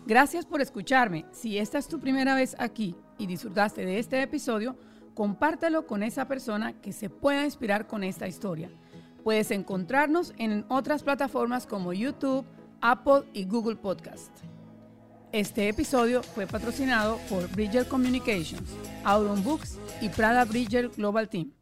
Gracias 0.06 0.46
por 0.46 0.60
escucharme. 0.60 1.24
Si 1.32 1.58
esta 1.58 1.78
es 1.78 1.88
tu 1.88 1.98
primera 1.98 2.36
vez 2.36 2.54
aquí 2.60 2.94
y 3.18 3.26
disfrutaste 3.26 3.84
de 3.84 3.98
este 3.98 4.22
episodio, 4.22 4.76
compártelo 5.14 5.88
con 5.88 6.04
esa 6.04 6.28
persona 6.28 6.74
que 6.80 6.92
se 6.92 7.10
pueda 7.10 7.44
inspirar 7.44 7.88
con 7.88 8.04
esta 8.04 8.28
historia. 8.28 8.70
Puedes 9.24 9.50
encontrarnos 9.50 10.32
en 10.38 10.64
otras 10.68 11.02
plataformas 11.02 11.66
como 11.66 11.92
YouTube, 11.92 12.46
Apple 12.82 13.24
y 13.32 13.46
Google 13.46 13.74
Podcast. 13.74 14.30
Este 15.32 15.68
episodio 15.68 16.22
fue 16.22 16.46
patrocinado 16.46 17.18
por 17.28 17.46
Bridger 17.50 17.86
Communications, 17.86 18.70
Auron 19.04 19.44
Books 19.44 19.78
y 20.00 20.08
Prada 20.08 20.46
Bridger 20.46 20.88
Global 20.88 21.28
Team. 21.28 21.52